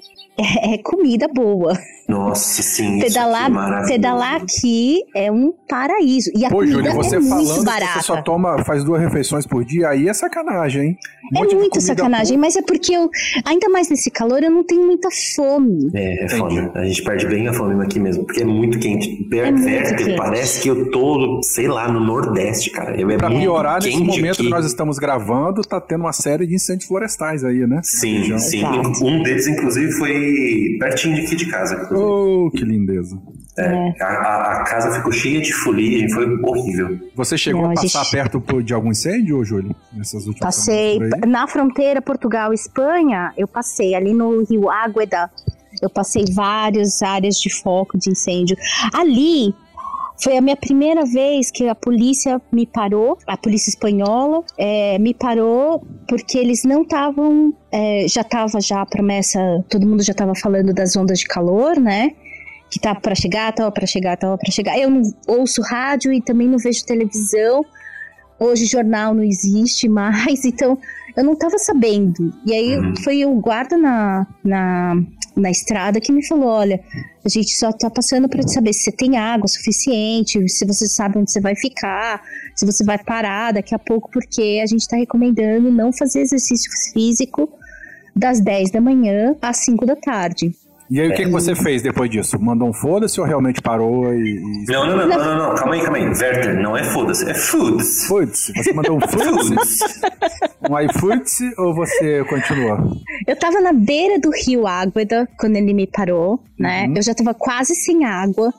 [0.74, 1.74] é, comida boa.
[2.08, 3.00] Nossa, sim.
[3.00, 6.32] Pedalar, aqui, pedalar aqui é um paraíso.
[6.36, 7.86] E a Pô, comida Júlio, você é falando muito barata.
[7.86, 10.98] que você só toma, faz duas refeições por dia, aí é sacanagem, hein?
[11.36, 12.48] Um é muito sacanagem, boa.
[12.48, 13.08] mas é porque eu,
[13.46, 15.92] ainda mais nesse calor, eu não tenho muita fome.
[15.94, 16.72] É, é fome.
[16.74, 19.28] A gente perde bem a fome aqui mesmo, porque é muito quente.
[19.32, 20.16] É muito quente.
[20.16, 23.00] Parece que eu tô, sei lá, no Nordeste, cara.
[23.00, 24.44] Eu, é pra piorar, nesse momento aqui.
[24.46, 27.82] que nós estamos gravando, tá tendo uma série de incêndios florestais aí, né?
[27.84, 28.64] Sim, sim.
[29.04, 30.29] Um deles, inclusive, foi
[30.80, 31.88] pertinho de aqui de casa.
[31.94, 33.18] Oh, que lindeza.
[33.58, 34.04] É, é.
[34.04, 37.00] A, a, casa ficou cheia de fuligem, foi horrível.
[37.16, 38.12] Você chegou Não, a passar gente...
[38.12, 39.76] perto de algum incêndio, Júlio?
[39.92, 41.00] Nessas últimas Passei.
[41.28, 45.30] Na fronteira Portugal-Espanha, eu passei ali no Rio Águeda.
[45.82, 48.58] Eu passei várias áreas de foco de incêndio.
[48.94, 49.54] Ali
[50.22, 55.14] foi a minha primeira vez que a polícia me parou, a polícia espanhola é, me
[55.14, 59.40] parou porque eles não estavam, é, já estava já a promessa,
[59.70, 62.12] todo mundo já estava falando das ondas de calor, né?
[62.70, 64.78] Que tava para chegar, tava para chegar, tava para chegar.
[64.78, 67.64] Eu não ouço rádio e também não vejo televisão.
[68.40, 70.78] Hoje jornal não existe mais, então
[71.16, 72.34] eu não estava sabendo.
[72.46, 72.96] E aí uhum.
[73.04, 74.96] foi o guarda na, na
[75.36, 76.80] na estrada que me falou: olha,
[77.24, 81.18] a gente só tá passando para saber se você tem água suficiente, se você sabe
[81.18, 82.22] onde você vai ficar,
[82.56, 86.72] se você vai parar daqui a pouco, porque a gente está recomendando não fazer exercício
[86.94, 87.50] físico
[88.16, 90.54] das 10 da manhã às 5 da tarde.
[90.90, 92.40] E aí, o que, que você fez depois disso?
[92.42, 94.66] Mandou um foda-se ou realmente parou e.
[94.68, 96.06] Não, não, não, não, não, não, calma aí, calma aí.
[96.06, 98.06] Werther, não é foda-se, é foods.
[98.06, 98.52] Foods.
[98.56, 99.80] Você mandou um foods?
[100.68, 102.98] um iFoods ou você continuou?
[103.28, 106.88] Eu tava na beira do rio Águeda quando ele me parou, né?
[106.88, 106.96] Uhum.
[106.96, 108.52] Eu já tava quase sem água.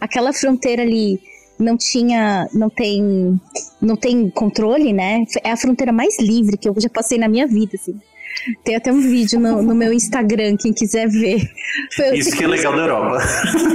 [0.00, 1.20] Aquela fronteira ali
[1.56, 3.40] não tinha, não tem,
[3.80, 5.24] não tem controle, né?
[5.44, 7.94] É a fronteira mais livre que eu já passei na minha vida, assim.
[8.64, 11.40] Tem até um vídeo no, no meu Instagram, quem quiser ver.
[12.14, 13.18] Isso que é legal da Europa.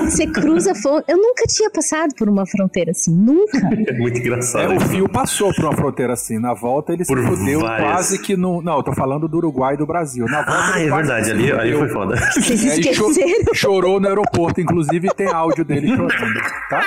[0.06, 0.74] Você cruza
[1.08, 3.58] Eu nunca tinha passado por uma fronteira assim, nunca.
[3.88, 4.74] É muito engraçado.
[4.74, 6.39] É, o Fio passou por uma fronteira assim.
[6.39, 7.91] Na volta ele por se fudeu várias.
[7.91, 8.62] quase que no.
[8.62, 10.26] Não, eu tô falando do Uruguai e do Brasil.
[10.26, 11.32] Na volta, ah, é verdade.
[11.32, 12.16] Ali, ali foi foda.
[12.34, 13.53] Vocês é, esqueceram?
[13.53, 16.84] chorou no aeroporto, inclusive tem áudio dele chorando, tá?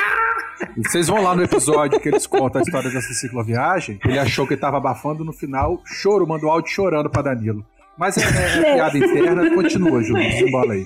[0.77, 3.99] Vocês vão lá no episódio que eles contam a história dessa cicloviagem.
[4.05, 7.58] Ele achou que estava abafando no final, choro, mandou áudio chorando para Danilo.
[7.99, 10.85] Mas é, é, é piada interna, continua, Júlio, desembola aí.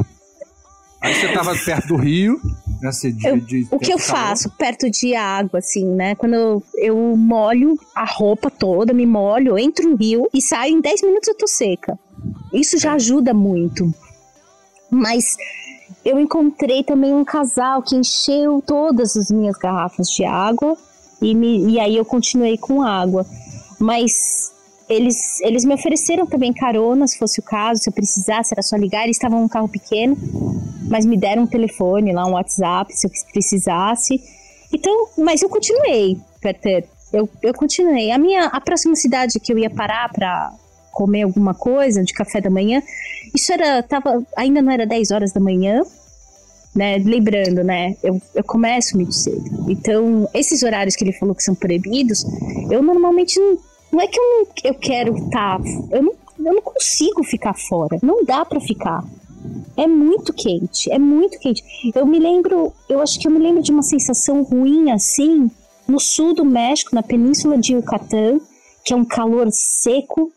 [1.02, 2.40] Aí você estava perto do rio,
[2.80, 2.90] né?
[2.90, 6.14] De, eu, de, o que eu faço perto de água, assim, né?
[6.14, 10.80] Quando eu, eu molho a roupa toda, me molho, entro no rio e saio em
[10.80, 11.98] 10 minutos eu tô seca.
[12.52, 13.92] Isso já ajuda muito.
[14.88, 15.36] Mas
[16.04, 20.76] eu encontrei também um casal que encheu todas as minhas garrafas de água
[21.20, 23.26] e, me, e aí eu continuei com água.
[23.80, 24.51] Mas
[24.93, 28.76] eles, eles me ofereceram também carona, se fosse o caso, se eu precisasse, era só
[28.76, 29.05] ligar.
[29.05, 30.16] Eles estavam num carro pequeno,
[30.88, 34.20] mas me deram um telefone lá, um WhatsApp, se eu precisasse.
[34.72, 36.84] Então, mas eu continuei, Peter.
[37.12, 38.11] Eu, eu continuei.
[38.11, 40.53] A minha, a próxima cidade que eu ia parar para
[40.90, 42.82] comer alguma coisa de café da manhã,
[43.34, 45.82] isso era, tava, ainda não era 10 horas da manhã,
[46.74, 46.99] né?
[46.99, 47.97] Lembrando, né?
[48.03, 49.70] Eu, eu começo muito cedo.
[49.70, 52.24] Então, esses horários que ele falou que são proibidos,
[52.70, 53.59] eu normalmente não
[53.93, 55.59] não é que eu, não, eu quero estar.
[55.59, 57.99] Tá, eu, não, eu não consigo ficar fora.
[58.03, 59.05] Não dá para ficar.
[59.76, 61.62] É muito quente, é muito quente.
[61.95, 65.51] Eu me lembro, eu acho que eu me lembro de uma sensação ruim assim
[65.86, 68.40] no sul do México, na península de Yucatán,
[68.84, 70.32] que é um calor seco,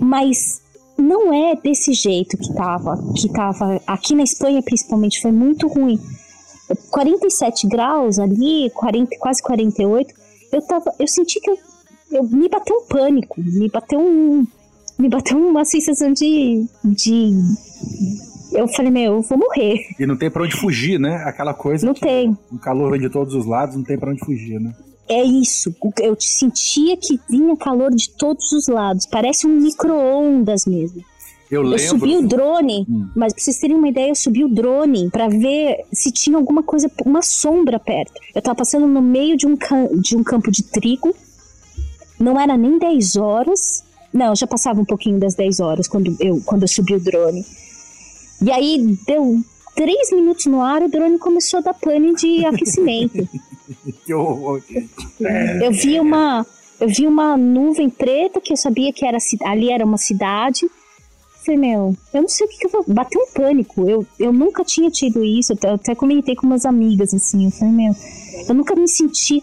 [0.00, 0.62] mas
[0.96, 6.00] não é desse jeito que tava, que tava aqui na Espanha principalmente foi muito ruim.
[6.90, 10.14] 47 graus ali, 40, quase 48.
[10.52, 11.58] Eu tava, eu senti que eu
[12.14, 14.46] eu, me bateu um pânico, me bateu um.
[14.98, 16.66] Me bateu uma sensação de.
[16.84, 17.32] de
[18.52, 19.80] eu falei, meu, eu vou morrer.
[19.98, 21.24] E não tem pra onde fugir, né?
[21.26, 21.84] Aquela coisa.
[21.84, 22.36] Não tem.
[22.52, 24.72] O calor vem de todos os lados, não tem pra onde fugir, né?
[25.08, 25.74] É isso.
[26.00, 29.06] Eu sentia que vinha calor de todos os lados.
[29.06, 31.02] Parece um micro-ondas mesmo.
[31.50, 31.78] Eu, lembro...
[31.78, 33.08] eu subi o drone, hum.
[33.14, 36.62] mas pra vocês terem uma ideia, eu subi o drone para ver se tinha alguma
[36.62, 38.12] coisa, uma sombra perto.
[38.34, 39.54] Eu tava passando no meio de um,
[40.00, 41.14] de um campo de trigo
[42.18, 43.84] não era nem 10 horas.
[44.12, 47.44] Não, já passava um pouquinho das 10 horas quando eu, quando eu subi o drone.
[48.42, 49.40] E aí deu
[49.74, 53.28] 3 minutos no ar, o drone começou a dar pane de aquecimento.
[54.04, 54.62] que horror,
[55.62, 56.46] Eu vi uma.
[56.80, 60.68] Eu vi uma nuvem preta que eu sabia que era ali era uma cidade.
[61.44, 62.84] Falei, meu, eu não sei o que, que eu vou.
[62.88, 63.88] Bateu um pânico.
[63.88, 65.52] Eu, eu nunca tinha tido isso.
[65.62, 67.44] Eu até comentei com umas amigas assim.
[67.44, 67.94] Eu falei, meu,
[68.48, 69.42] eu nunca me senti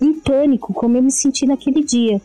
[0.00, 2.20] em pânico, como eu me senti naquele dia.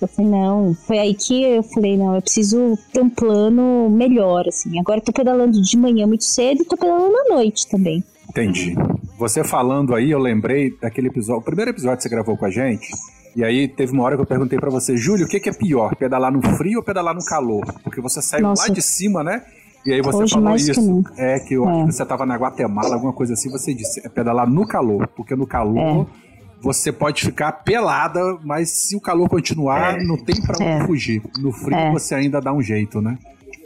[0.00, 4.46] Eu falei, não, foi aí que eu falei, não, eu preciso ter um plano melhor,
[4.46, 4.78] assim.
[4.78, 8.04] Agora eu tô pedalando de manhã muito cedo e tô pedalando à noite também.
[8.28, 8.76] Entendi.
[9.18, 12.50] Você falando aí, eu lembrei daquele episódio, o primeiro episódio que você gravou com a
[12.50, 12.88] gente,
[13.34, 15.52] e aí teve uma hora que eu perguntei para você, Júlio, o que, que, é
[15.52, 17.64] pior, pedalar no frio ou pedalar no calor?
[17.82, 18.68] Porque você saiu Nossa.
[18.68, 19.42] lá de cima, né?
[19.84, 21.02] E aí você Hoje falou isso.
[21.14, 21.70] Que é que eu é.
[21.70, 25.08] acho que você tava na Guatemala, alguma coisa assim, você disse, é pedalar no calor,
[25.16, 26.27] porque no calor é
[26.60, 30.04] você pode ficar pelada, mas se o calor continuar, é.
[30.04, 30.86] não tem para onde é.
[30.86, 31.22] fugir.
[31.38, 31.92] No frio é.
[31.92, 33.16] você ainda dá um jeito, né?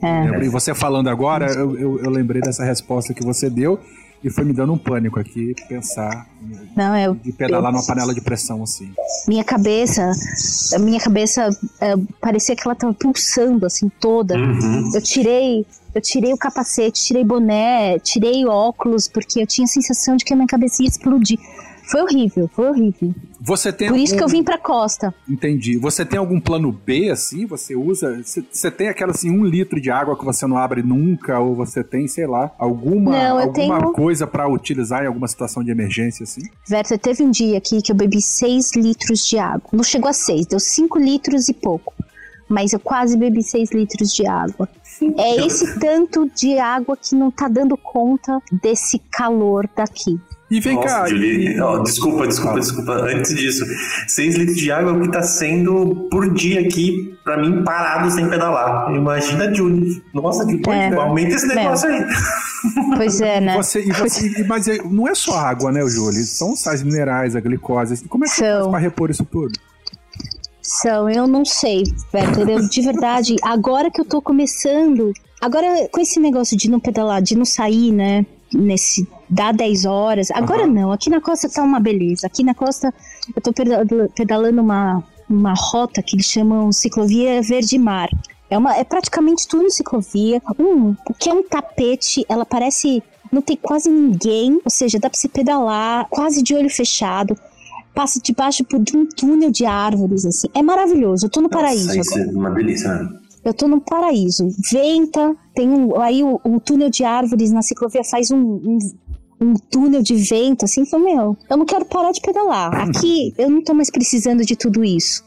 [0.02, 0.44] É.
[0.44, 3.78] E você falando agora, eu, eu, eu, lembrei dessa resposta que você deu.
[4.24, 6.28] E foi me dando um pânico aqui pensar
[6.76, 8.92] Não, eu, de pedalar eu, numa panela de pressão assim.
[9.26, 10.12] Minha cabeça,
[10.76, 14.36] a minha cabeça é, parecia que ela tava pulsando assim toda.
[14.36, 14.92] Uhum.
[14.94, 20.16] Eu tirei, eu tirei o capacete, tirei boné, tirei óculos porque eu tinha a sensação
[20.16, 21.40] de que a minha cabeça ia explodir.
[21.92, 23.14] Foi horrível, foi horrível.
[23.40, 25.14] Você tem Por isso que eu algum- vim pra costa.
[25.28, 25.76] Entendi.
[25.76, 27.44] Você tem algum plano B, assim?
[27.46, 28.22] Você usa.
[28.22, 31.38] Você- tem aquela, assim, um litro de água que você não abre nunca?
[31.38, 35.62] Ou você tem, sei lá, alguma, Não, alguma tenho- coisa pra utilizar em alguma situação
[35.62, 36.42] de emergência, assim?
[36.68, 39.68] Verta, teve um dia aqui que eu bebi 6 litros de água.
[39.72, 41.92] Não chegou a 6, deu 5 litros e pouco.
[42.48, 44.68] Mas eu quase bebi 6 litros de água.
[45.16, 50.20] É esse tanto de água que não tá dando conta desse calor daqui.
[50.52, 51.08] E vem Nossa, cá.
[51.08, 52.92] Julie, e- desculpa, desculpa, desculpa.
[52.92, 53.64] Antes disso,
[54.06, 58.10] 6 litros de água é o que tá sendo por dia aqui, pra mim, parado
[58.10, 58.94] sem pedalar.
[58.94, 60.02] Imagina a Julie.
[60.12, 60.94] Nossa, que É.
[60.94, 61.54] aumenta esse É.
[61.54, 62.04] negócio aí.
[62.96, 63.56] Pois é, né?
[63.56, 66.22] Você, e você, e- mas é- não é só água, né, Júlio?
[66.24, 68.04] São sais minerais, a glicose.
[68.06, 68.58] Como é que você São.
[68.60, 69.52] faz pra repor isso tudo?
[70.60, 71.82] São, eu não sei,
[72.14, 76.78] Werther, eu, de verdade, agora que eu tô começando, agora com esse negócio de não
[76.78, 78.24] pedalar, de não sair, né,
[78.54, 80.72] nesse, dá 10 horas, agora Aham.
[80.72, 82.92] não, aqui na costa tá uma beleza, aqui na costa
[83.34, 83.84] eu tô pedal-
[84.14, 88.08] pedalando uma, uma rota que eles chamam ciclovia verde mar,
[88.50, 93.56] é, uma, é praticamente tudo ciclovia, um, que é um tapete, ela parece, não tem
[93.56, 97.34] quase ninguém, ou seja, dá pra se pedalar quase de olho fechado,
[97.94, 100.48] passa debaixo por um túnel de árvores, assim.
[100.54, 101.26] É maravilhoso.
[101.26, 102.30] Eu tô no paraíso Nossa, isso agora.
[102.30, 103.08] é uma delícia, né?
[103.44, 104.48] Eu tô no paraíso.
[104.72, 108.78] Venta, tem um, aí o, o túnel de árvores na ciclovia faz um, um,
[109.40, 110.82] um túnel de vento, assim.
[110.82, 112.72] Então, meu, eu não quero parar de pedalar.
[112.88, 115.24] Aqui eu não tô mais precisando de tudo isso.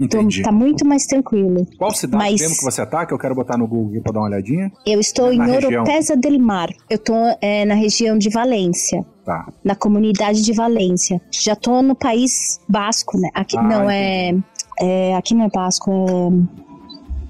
[0.00, 0.42] Então, Entendi.
[0.42, 1.64] tá muito mais tranquilo.
[1.78, 2.84] Qual cidade Mas- mesmo que você?
[2.84, 4.70] Que eu quero botar no Google pra dar uma olhadinha.
[4.84, 5.56] Eu estou Na em.
[5.56, 6.68] Oropesa del Mar.
[6.90, 9.04] Eu tô é, na região de Valência.
[9.24, 9.48] Tá.
[9.64, 11.18] na comunidade de Valência.
[11.30, 13.30] Já tô no país basco, né?
[13.32, 14.34] Aqui Ah, não é,
[14.78, 16.73] é- aqui não é basco, é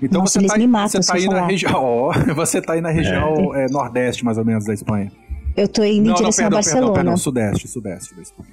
[0.04, 2.10] Então Nossa, você tá, me matam você tá aí na região.
[2.34, 5.10] você tá aí na região é, nordeste, mais ou menos, da Espanha.
[5.56, 6.94] eu tô indo em não, não, direção perdão, a perdão, Barcelona.
[6.94, 8.48] perdão, sudeste, sudeste da Espanha.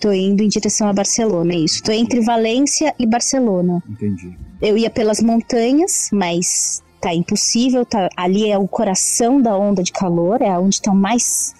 [0.00, 1.82] Tô indo em direção a Barcelona, é isso.
[1.82, 3.82] Tô entre Valência e Barcelona.
[3.88, 4.36] Entendi.
[4.60, 7.84] Eu ia pelas montanhas, mas tá impossível.
[7.84, 11.54] Tá, ali é o coração da onda de calor, é onde estão mais.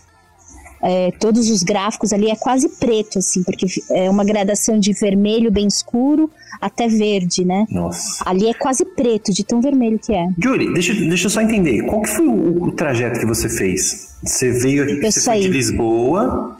[0.83, 5.51] É, todos os gráficos ali é quase preto, assim, porque é uma gradação de vermelho
[5.51, 7.67] bem escuro até verde, né?
[7.71, 8.23] Nossa.
[8.25, 10.27] Ali é quase preto, de tão vermelho que é.
[10.39, 11.83] Julie, deixa, deixa eu só entender.
[11.87, 14.17] Qual que foi o, o trajeto que você fez?
[14.23, 15.43] Você veio aqui, Eu você saí.
[15.43, 16.57] foi de Lisboa.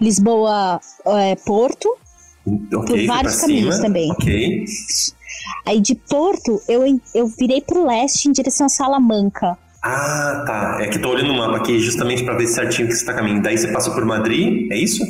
[0.00, 1.88] Lisboa, é, Porto.
[2.46, 4.10] Ok, foi vários pra caminhos cima, também.
[4.12, 4.64] Ok.
[5.66, 6.82] Aí de Porto, eu,
[7.14, 9.56] eu virei pro leste em direção a Salamanca.
[9.86, 10.78] Ah, tá.
[10.80, 13.42] É que tô olhando o mapa aqui justamente pra ver certinho que você tá caminhando.
[13.42, 15.04] Daí você passou por Madrid, é isso?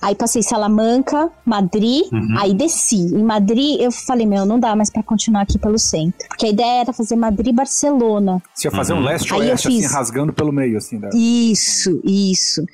[0.00, 2.38] Aí passei Salamanca, Madrid, Uhum.
[2.38, 2.96] aí desci.
[3.14, 6.26] Em Madrid, eu falei, meu, não dá mais pra continuar aqui pelo centro.
[6.28, 8.42] Porque a ideia era fazer Madrid-Barcelona.
[8.54, 9.00] Você ia fazer Uhum.
[9.00, 10.98] um Aí eu leste-oeste, assim, fiz- rasgando pelo meio, assim.
[10.98, 11.10] Da...
[11.12, 12.64] Isso, isso.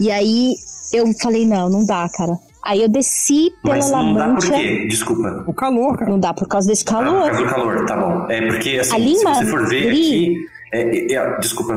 [0.00, 0.54] E aí
[0.94, 2.38] eu falei, não, não dá, cara.
[2.62, 4.86] Aí eu desci pela Mas não dá por quê?
[4.88, 5.44] Desculpa.
[5.46, 6.10] O calor, cara.
[6.10, 7.30] Não dá por causa desse Ah, por calor.
[7.30, 8.30] causa do calor, tá bom.
[8.30, 10.36] É porque, assim, Ali se você for ver aqui.
[10.72, 11.74] é, é, é, desculpa,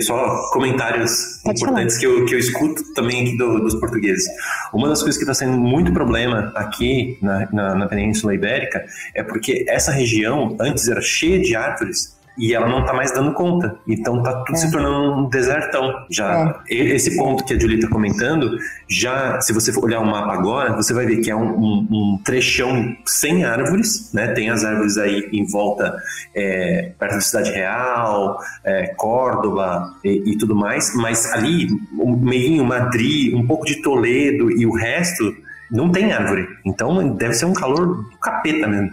[0.00, 4.24] só comentários Pode importantes que eu, que eu escuto também aqui do- dos portugueses.
[4.72, 9.22] Uma das coisas que está sendo muito problema aqui na, na, na Península Ibérica é
[9.22, 13.76] porque essa região antes era cheia de árvores e ela não está mais dando conta.
[13.86, 14.58] Então tá tudo É.
[14.58, 15.92] se tornando um desertão.
[16.10, 18.56] Já e- esse ponto que a Julia está comentando,
[18.88, 21.88] já se você for olhar o mapa agora, você vai ver que é um, um-
[21.90, 24.28] um trechão sem árvores, né?
[24.28, 25.94] Tem as árvores aí em volta,
[26.34, 31.68] é, perto da Cidade Real, é, Córdoba e, e tudo mais, mas ali,
[31.98, 35.32] o meinho, Madrid, um pouco de Toledo e o resto,
[35.70, 36.46] não tem árvore.
[36.64, 38.90] Então deve ser um calor do capeta mesmo.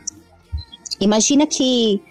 [0.99, 2.01] Imagina que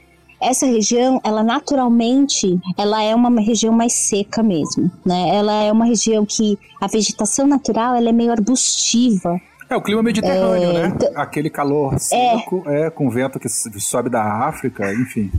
[0.40, 5.28] essa região, ela naturalmente, ela é uma região mais seca mesmo, né?
[5.36, 9.40] Ela é uma região que a vegetação natural, ela é meio arbustiva.
[9.68, 10.96] É o clima mediterrâneo, É, né?
[10.98, 12.90] t- Aquele calor seco, é.
[12.90, 15.30] com vento que sobe da África, enfim.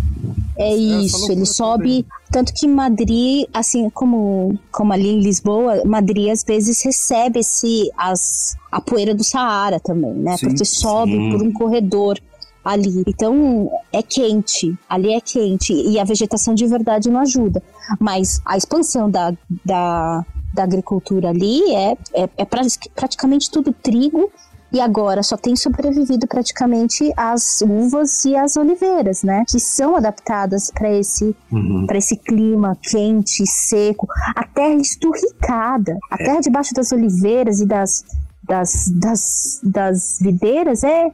[0.57, 2.05] É Essa isso, ele sobe.
[2.31, 8.55] Tanto que Madrid, assim como, como ali em Lisboa, Madrid às vezes recebe esse, as,
[8.71, 10.37] a poeira do Saara também, né?
[10.37, 11.29] Sim, Porque sobe sim.
[11.31, 12.17] por um corredor
[12.63, 13.03] ali.
[13.07, 15.73] Então é quente, ali é quente.
[15.73, 17.61] E a vegetação de verdade não ajuda.
[17.99, 19.33] Mas a expansão da,
[19.65, 22.61] da, da agricultura ali é, é, é pra-
[22.95, 24.31] praticamente tudo trigo
[24.73, 29.43] E agora só tem sobrevivido praticamente as uvas e as oliveiras, né?
[29.49, 31.85] Que são adaptadas para esse, uhum.
[31.93, 34.07] esse clima quente, seco.
[34.33, 35.97] A terra esturricada.
[36.09, 38.05] A terra debaixo das oliveiras e das,
[38.41, 41.11] das, das, das videiras é,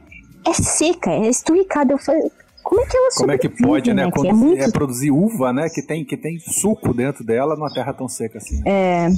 [0.48, 1.92] é seca, é esturricada.
[1.92, 2.30] Eu falei,
[2.62, 4.04] como é que ela Como é que pode, né?
[4.04, 4.10] né?
[4.10, 4.62] Quando é, muito...
[4.62, 5.68] é, produzir uva, né?
[5.68, 8.60] Que tem, que tem suco dentro dela numa terra tão seca assim.
[8.66, 9.08] É,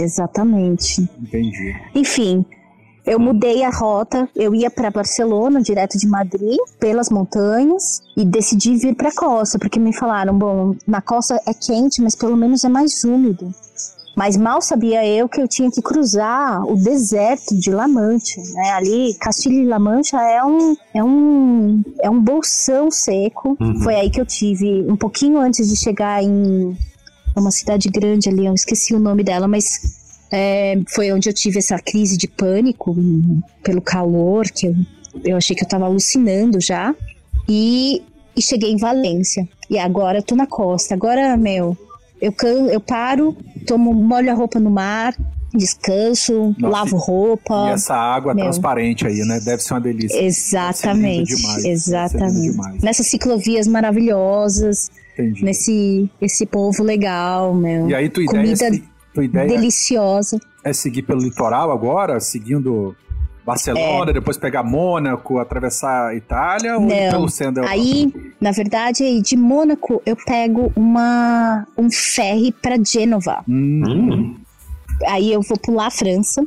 [0.00, 1.02] exatamente.
[1.20, 1.74] Entendi.
[1.94, 2.44] Enfim,
[3.08, 8.76] eu mudei a rota, eu ia para Barcelona, direto de Madrid, pelas montanhas, e decidi
[8.76, 12.64] vir para a costa, porque me falaram: bom, na costa é quente, mas pelo menos
[12.64, 13.52] é mais úmido.
[14.18, 18.70] Mas mal sabia eu que eu tinha que cruzar o deserto de La Mancha, né?
[18.70, 23.56] Ali, Castilho de La Mancha é um é um é um bolsão seco.
[23.60, 23.80] Uhum.
[23.80, 26.76] Foi aí que eu tive um pouquinho antes de chegar em
[27.36, 31.60] uma cidade grande ali, eu esqueci o nome dela, mas é, foi onde eu tive
[31.60, 32.96] essa crise de pânico
[33.62, 34.74] pelo calor, que eu,
[35.24, 36.92] eu achei que eu tava alucinando já.
[37.48, 38.02] E,
[38.34, 39.48] e cheguei em Valência.
[39.70, 40.92] E agora eu tô na costa.
[40.92, 41.76] Agora, meu,
[42.20, 43.36] eu, can, eu paro,
[43.66, 45.14] tomo, molho a roupa no mar,
[45.54, 47.68] descanso, Nossa, lavo roupa.
[47.68, 48.44] E essa água meu.
[48.44, 49.40] transparente aí, né?
[49.40, 50.20] Deve ser uma delícia.
[50.22, 52.84] Exatamente, demais, exatamente.
[52.84, 55.44] Nessas ciclovias maravilhosas, Entendi.
[55.44, 57.88] nesse esse povo legal, meu.
[57.88, 58.66] E aí tu ideia Comida...
[58.66, 60.38] É tua ideia deliciosa.
[60.62, 62.94] É seguir pelo litoral agora, seguindo
[63.48, 64.14] Barcelona, é.
[64.14, 67.10] depois pegar Mônaco, atravessar a Itália ou Não.
[67.10, 73.42] pelo centro Aí, na verdade, de Mônaco eu pego uma um ferry para Gênova.
[73.48, 74.36] Hum.
[75.06, 76.44] Aí eu vou pular a França,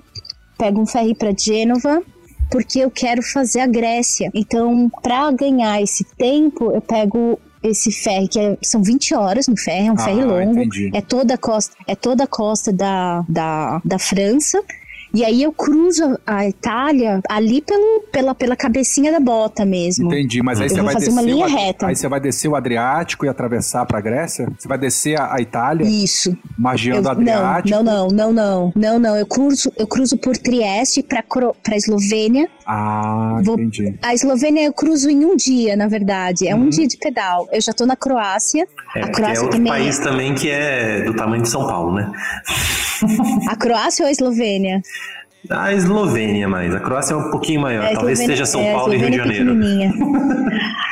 [0.57, 2.03] pego um ferry para Gênova
[2.51, 4.29] porque eu quero fazer a Grécia.
[4.33, 9.57] Então, para ganhar esse tempo, eu pego esse ferry, que é, são 20 horas no
[9.57, 10.59] ferry, é um ah, ferry longo.
[10.59, 10.91] Entendi.
[10.93, 14.61] É toda a costa, é toda a costa da, da, da França.
[15.13, 20.07] E aí eu cruzo a Itália ali pelo, pela, pela cabecinha da bota mesmo.
[20.07, 21.87] Entendi, mas aí eu você vai fazer descer uma linha o, reta.
[21.87, 24.47] Aí você vai descer o Adriático e atravessar para a Grécia?
[24.57, 25.85] Você vai descer a, a Itália?
[25.85, 26.35] Isso.
[26.57, 27.69] Margeando o Adriático?
[27.69, 31.23] Não, não, não, não, não, não, Eu cruzo, eu cruzo por Trieste para
[31.63, 32.49] para Eslovênia.
[32.65, 33.95] Ah, Vou, entendi.
[34.01, 36.47] A Eslovênia eu cruzo em um dia, na verdade.
[36.47, 36.63] É uhum.
[36.63, 37.47] um dia de pedal.
[37.51, 38.67] Eu já tô na Croácia.
[38.95, 39.71] É, a Croácia é outro também...
[39.71, 42.11] país também que é do tamanho de São Paulo, né?
[43.49, 44.81] a Croácia ou a Eslovênia?
[45.49, 46.73] A Eslovênia mais.
[46.73, 47.83] A Croácia é um pouquinho maior.
[47.83, 49.57] É, Talvez seja São é, Paulo e Rio de Janeiro.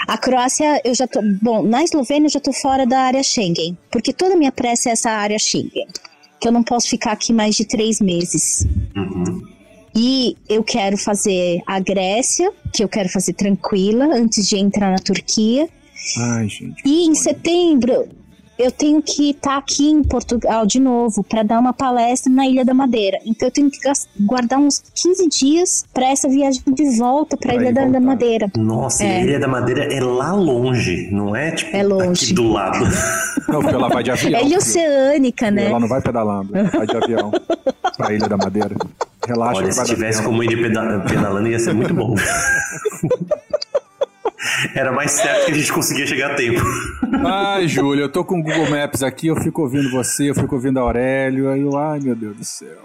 [0.08, 1.22] a Croácia, eu já tô.
[1.42, 3.78] Bom, na Eslovênia eu já tô fora da área Schengen.
[3.92, 5.88] Porque toda a minha pressa é essa área Schengen.
[6.40, 8.66] Que eu não posso ficar aqui mais de três meses.
[8.96, 9.44] Uhum.
[9.96, 15.00] E eu quero fazer a Grécia, que eu quero fazer tranquila, antes de entrar na
[15.00, 15.68] Turquia.
[16.18, 16.82] Ai, gente.
[16.86, 18.08] E em setembro,
[18.60, 22.46] eu tenho que estar tá aqui em Portugal de novo para dar uma palestra na
[22.46, 23.18] Ilha da Madeira.
[23.26, 23.80] Então eu tenho que
[24.20, 28.52] guardar uns 15 dias para essa viagem de volta para a Ilha da, da, Madeira.
[28.58, 29.16] Nossa, é.
[29.16, 32.26] a Ilha da Madeira é lá longe, não é tipo é longe.
[32.26, 32.84] aqui do lado.
[33.48, 34.40] Não, porque ela vai de avião.
[34.40, 35.68] É ilha oceânica, né?
[35.68, 37.32] Ela não vai pedalando, vai de avião
[37.98, 38.76] para a Ilha da Madeira.
[39.26, 39.62] Relaxa.
[39.62, 42.14] Olha, se tivesse como ir pedalando ia ser muito bom.
[44.74, 46.62] Era mais certo que a gente conseguia chegar a tempo.
[47.26, 50.56] Ai, Júlio, eu tô com o Google Maps aqui, eu fico ouvindo você, eu fico
[50.56, 52.78] ouvindo a Aurélio, aí eu, ai meu Deus do céu.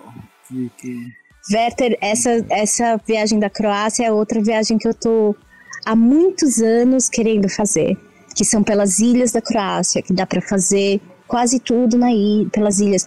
[0.48, 1.08] Que, que...
[1.52, 5.36] Werther, essa, essa viagem da Croácia é outra viagem que eu tô
[5.84, 7.96] há muitos anos querendo fazer,
[8.34, 12.80] que são pelas ilhas da Croácia, que dá para fazer quase tudo na ilha, pelas
[12.80, 13.04] ilhas.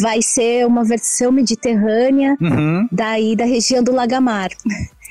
[0.00, 2.88] Vai ser uma versão mediterrânea uhum.
[2.90, 4.50] daí da região do Lagamar.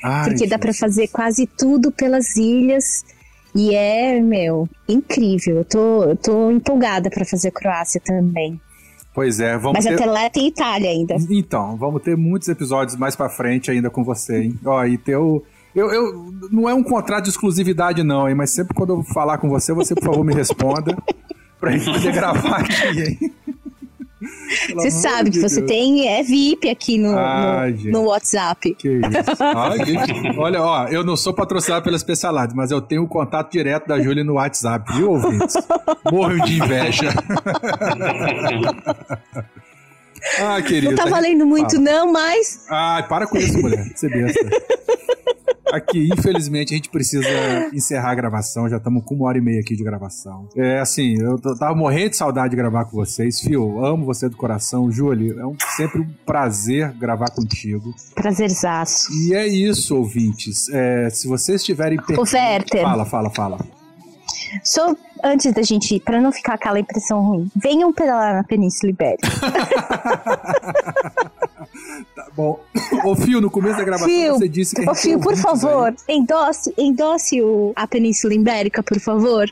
[0.02, 3.04] Ai, porque dá para fazer quase tudo pelas ilhas.
[3.54, 5.56] E é, meu, incrível.
[5.56, 8.60] Eu tô, eu tô empolgada para fazer Croácia também.
[9.14, 9.94] Pois é, vamos Mas ter...
[9.94, 11.16] até lá tem Itália ainda.
[11.30, 14.58] Então, vamos ter muitos episódios mais para frente ainda com você, hein?
[14.64, 15.44] Ó, e teu.
[15.74, 18.34] Eu, eu, não é um contrato de exclusividade, não, hein?
[18.34, 20.96] Mas sempre quando eu falar com você, você, por favor, me responda.
[21.58, 23.32] pra gente poder gravar aqui, hein?
[24.74, 28.74] Você sabe que você tem é VIP aqui no, Ai, no, no, WhatsApp.
[28.74, 29.02] Que isso.
[29.42, 30.38] Ai, gente.
[30.38, 34.00] Olha, ó, eu não sou patrocinado pela Specialized, mas eu tenho o contato direto da
[34.00, 35.54] Júlia no WhatsApp, viu, ouvintes?
[36.10, 37.10] Morro de inveja.
[40.40, 40.90] ah, querido.
[40.90, 41.82] Não tá valendo muito, Fala.
[41.82, 42.66] não, mas.
[42.68, 43.90] Ai, para com isso, mulher.
[43.94, 44.48] Você besta.
[45.72, 47.28] Aqui, infelizmente, a gente precisa
[47.74, 48.68] encerrar a gravação.
[48.68, 50.48] Já estamos com uma hora e meia aqui de gravação.
[50.56, 53.40] É assim, eu tava morrendo de saudade de gravar com vocês.
[53.40, 54.90] Fio, amo você do coração.
[54.90, 57.94] Julie, é um, sempre um prazer gravar contigo.
[58.14, 59.12] Prazerzaço.
[59.12, 60.68] E é isso, ouvintes.
[60.70, 61.98] É, se vocês tiverem.
[62.00, 62.18] Per...
[62.18, 62.82] Ô, Werther.
[62.82, 63.58] Fala, fala, fala.
[64.62, 68.90] Só antes da gente ir, pra não ficar aquela impressão ruim, venham pedalar na Península
[68.90, 69.28] Ibérica.
[72.14, 72.60] Tá bom.
[73.04, 74.88] Ô, Fio, no começo da gravação Fio, você disse que.
[74.88, 79.48] Ô, Fio, por favor, endosse, endosse o, a Península Ibérica, por favor.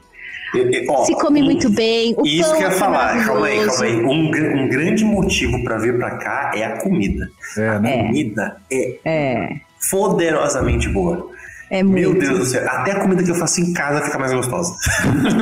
[1.04, 2.14] Se come muito bem.
[2.16, 3.96] O isso que eu ia é falar, calma aí, calma aí.
[3.96, 7.30] Um, um grande motivo para vir para cá é a comida.
[7.56, 8.00] É, né?
[8.00, 9.56] A comida é, é
[9.90, 11.30] poderosamente boa.
[11.70, 12.10] É muito.
[12.10, 14.74] Meu Deus do céu, até a comida que eu faço em casa fica mais gostosa.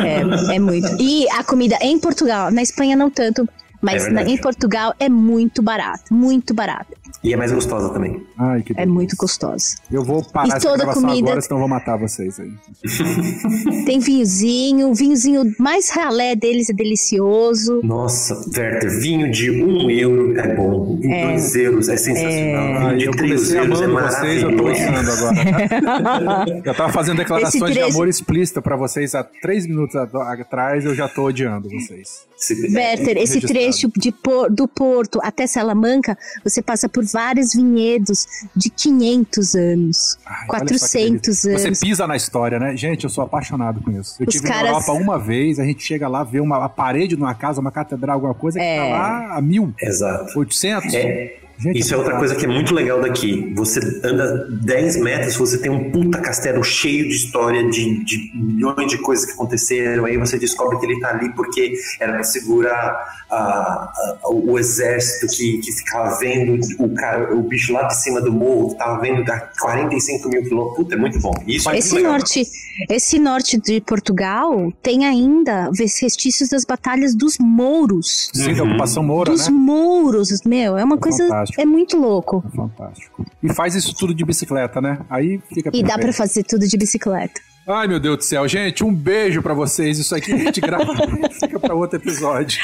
[0.04, 0.88] É, é muito.
[0.98, 3.48] E a comida em Portugal, na Espanha não tanto,
[3.80, 7.03] mas é na, em Portugal é muito barato, muito barato.
[7.24, 8.22] E é mais gostosa também.
[8.36, 9.76] Ai, que é muito gostosa.
[9.90, 11.30] Eu vou parar e essa toda comida...
[11.30, 12.52] agora, senão eu vou matar vocês aí.
[13.86, 17.80] Tem vinhozinho, o vinhozinho mais ralé deles é delicioso.
[17.82, 21.28] Nossa, Werther, vinho de um euro é bom, de é.
[21.28, 22.90] dois euros é sensacional.
[22.90, 22.96] É.
[22.96, 26.44] de eu três euros é vocês, eu tô usando agora.
[26.62, 27.88] eu tava fazendo declarações trecho...
[27.88, 32.26] de amor explícita pra vocês há três minutos atrás, eu já tô odiando vocês.
[32.74, 38.68] Werther, esse trecho de por, do Porto até Salamanca, você passa por vários vinhedos de
[38.68, 41.62] 500 anos, Ai, 400 anos.
[41.62, 42.76] Você pisa na história, né?
[42.76, 44.16] Gente, eu sou apaixonado com isso.
[44.20, 44.62] Eu Os tive caras...
[44.64, 47.70] na Europa uma vez, a gente chega lá, vê uma parede de uma casa, uma
[47.70, 48.74] catedral, alguma coisa, é.
[48.74, 49.72] que tá lá a mil.
[49.80, 50.38] Exato.
[50.38, 50.92] 800.
[50.92, 51.43] É.
[51.58, 53.52] Gente, Isso é outra coisa que é muito legal daqui.
[53.54, 58.90] Você anda 10 metros, você tem um puta castelo cheio de história, de, de milhões
[58.90, 60.04] de coisas que aconteceram.
[60.04, 65.26] Aí você descobre que ele tá ali porque era para segurar a, a, o exército
[65.36, 69.00] que, que ficava vendo o, cara, o bicho lá de cima do morro, que tava
[69.00, 70.76] vendo a 45 mil quilômetros.
[70.76, 71.34] Puta, é muito bom.
[71.46, 72.42] Isso é esse, norte,
[72.90, 78.30] esse norte de Portugal tem ainda restícios das batalhas dos mouros.
[78.32, 78.56] Sim, uhum.
[78.56, 79.54] da ocupação moura, Dos né?
[79.54, 81.60] mouros, meu, é uma é coisa fantástico.
[81.60, 82.44] É muito louco.
[82.46, 83.26] É fantástico.
[83.42, 84.98] E faz isso tudo de bicicleta, né?
[85.08, 87.40] Aí fica E dá para fazer tudo de bicicleta.
[87.66, 88.46] Ai, meu Deus do céu.
[88.46, 89.98] Gente, um beijo para vocês.
[89.98, 90.92] Isso aqui a gente grava
[91.40, 92.60] fica para outro episódio.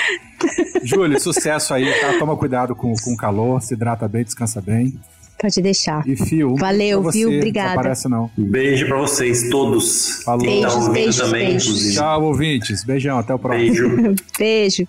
[0.82, 2.18] Júlio, sucesso aí, tá?
[2.18, 4.98] Toma cuidado com, com o calor, se hidrata bem, descansa bem.
[5.40, 6.06] Pode deixar.
[6.06, 7.38] E Fio, valeu, você, viu?
[7.38, 7.70] Obrigada.
[7.70, 8.30] Não aparece não.
[8.36, 10.22] Beijo para vocês todos.
[10.22, 10.44] Falou.
[10.44, 11.94] Beijos, tá beijos, também, beijos.
[11.94, 12.84] Tchau, ouvintes.
[12.84, 13.88] Beijão, até o próximo.
[13.88, 14.14] Beijo.
[14.38, 14.88] beijo.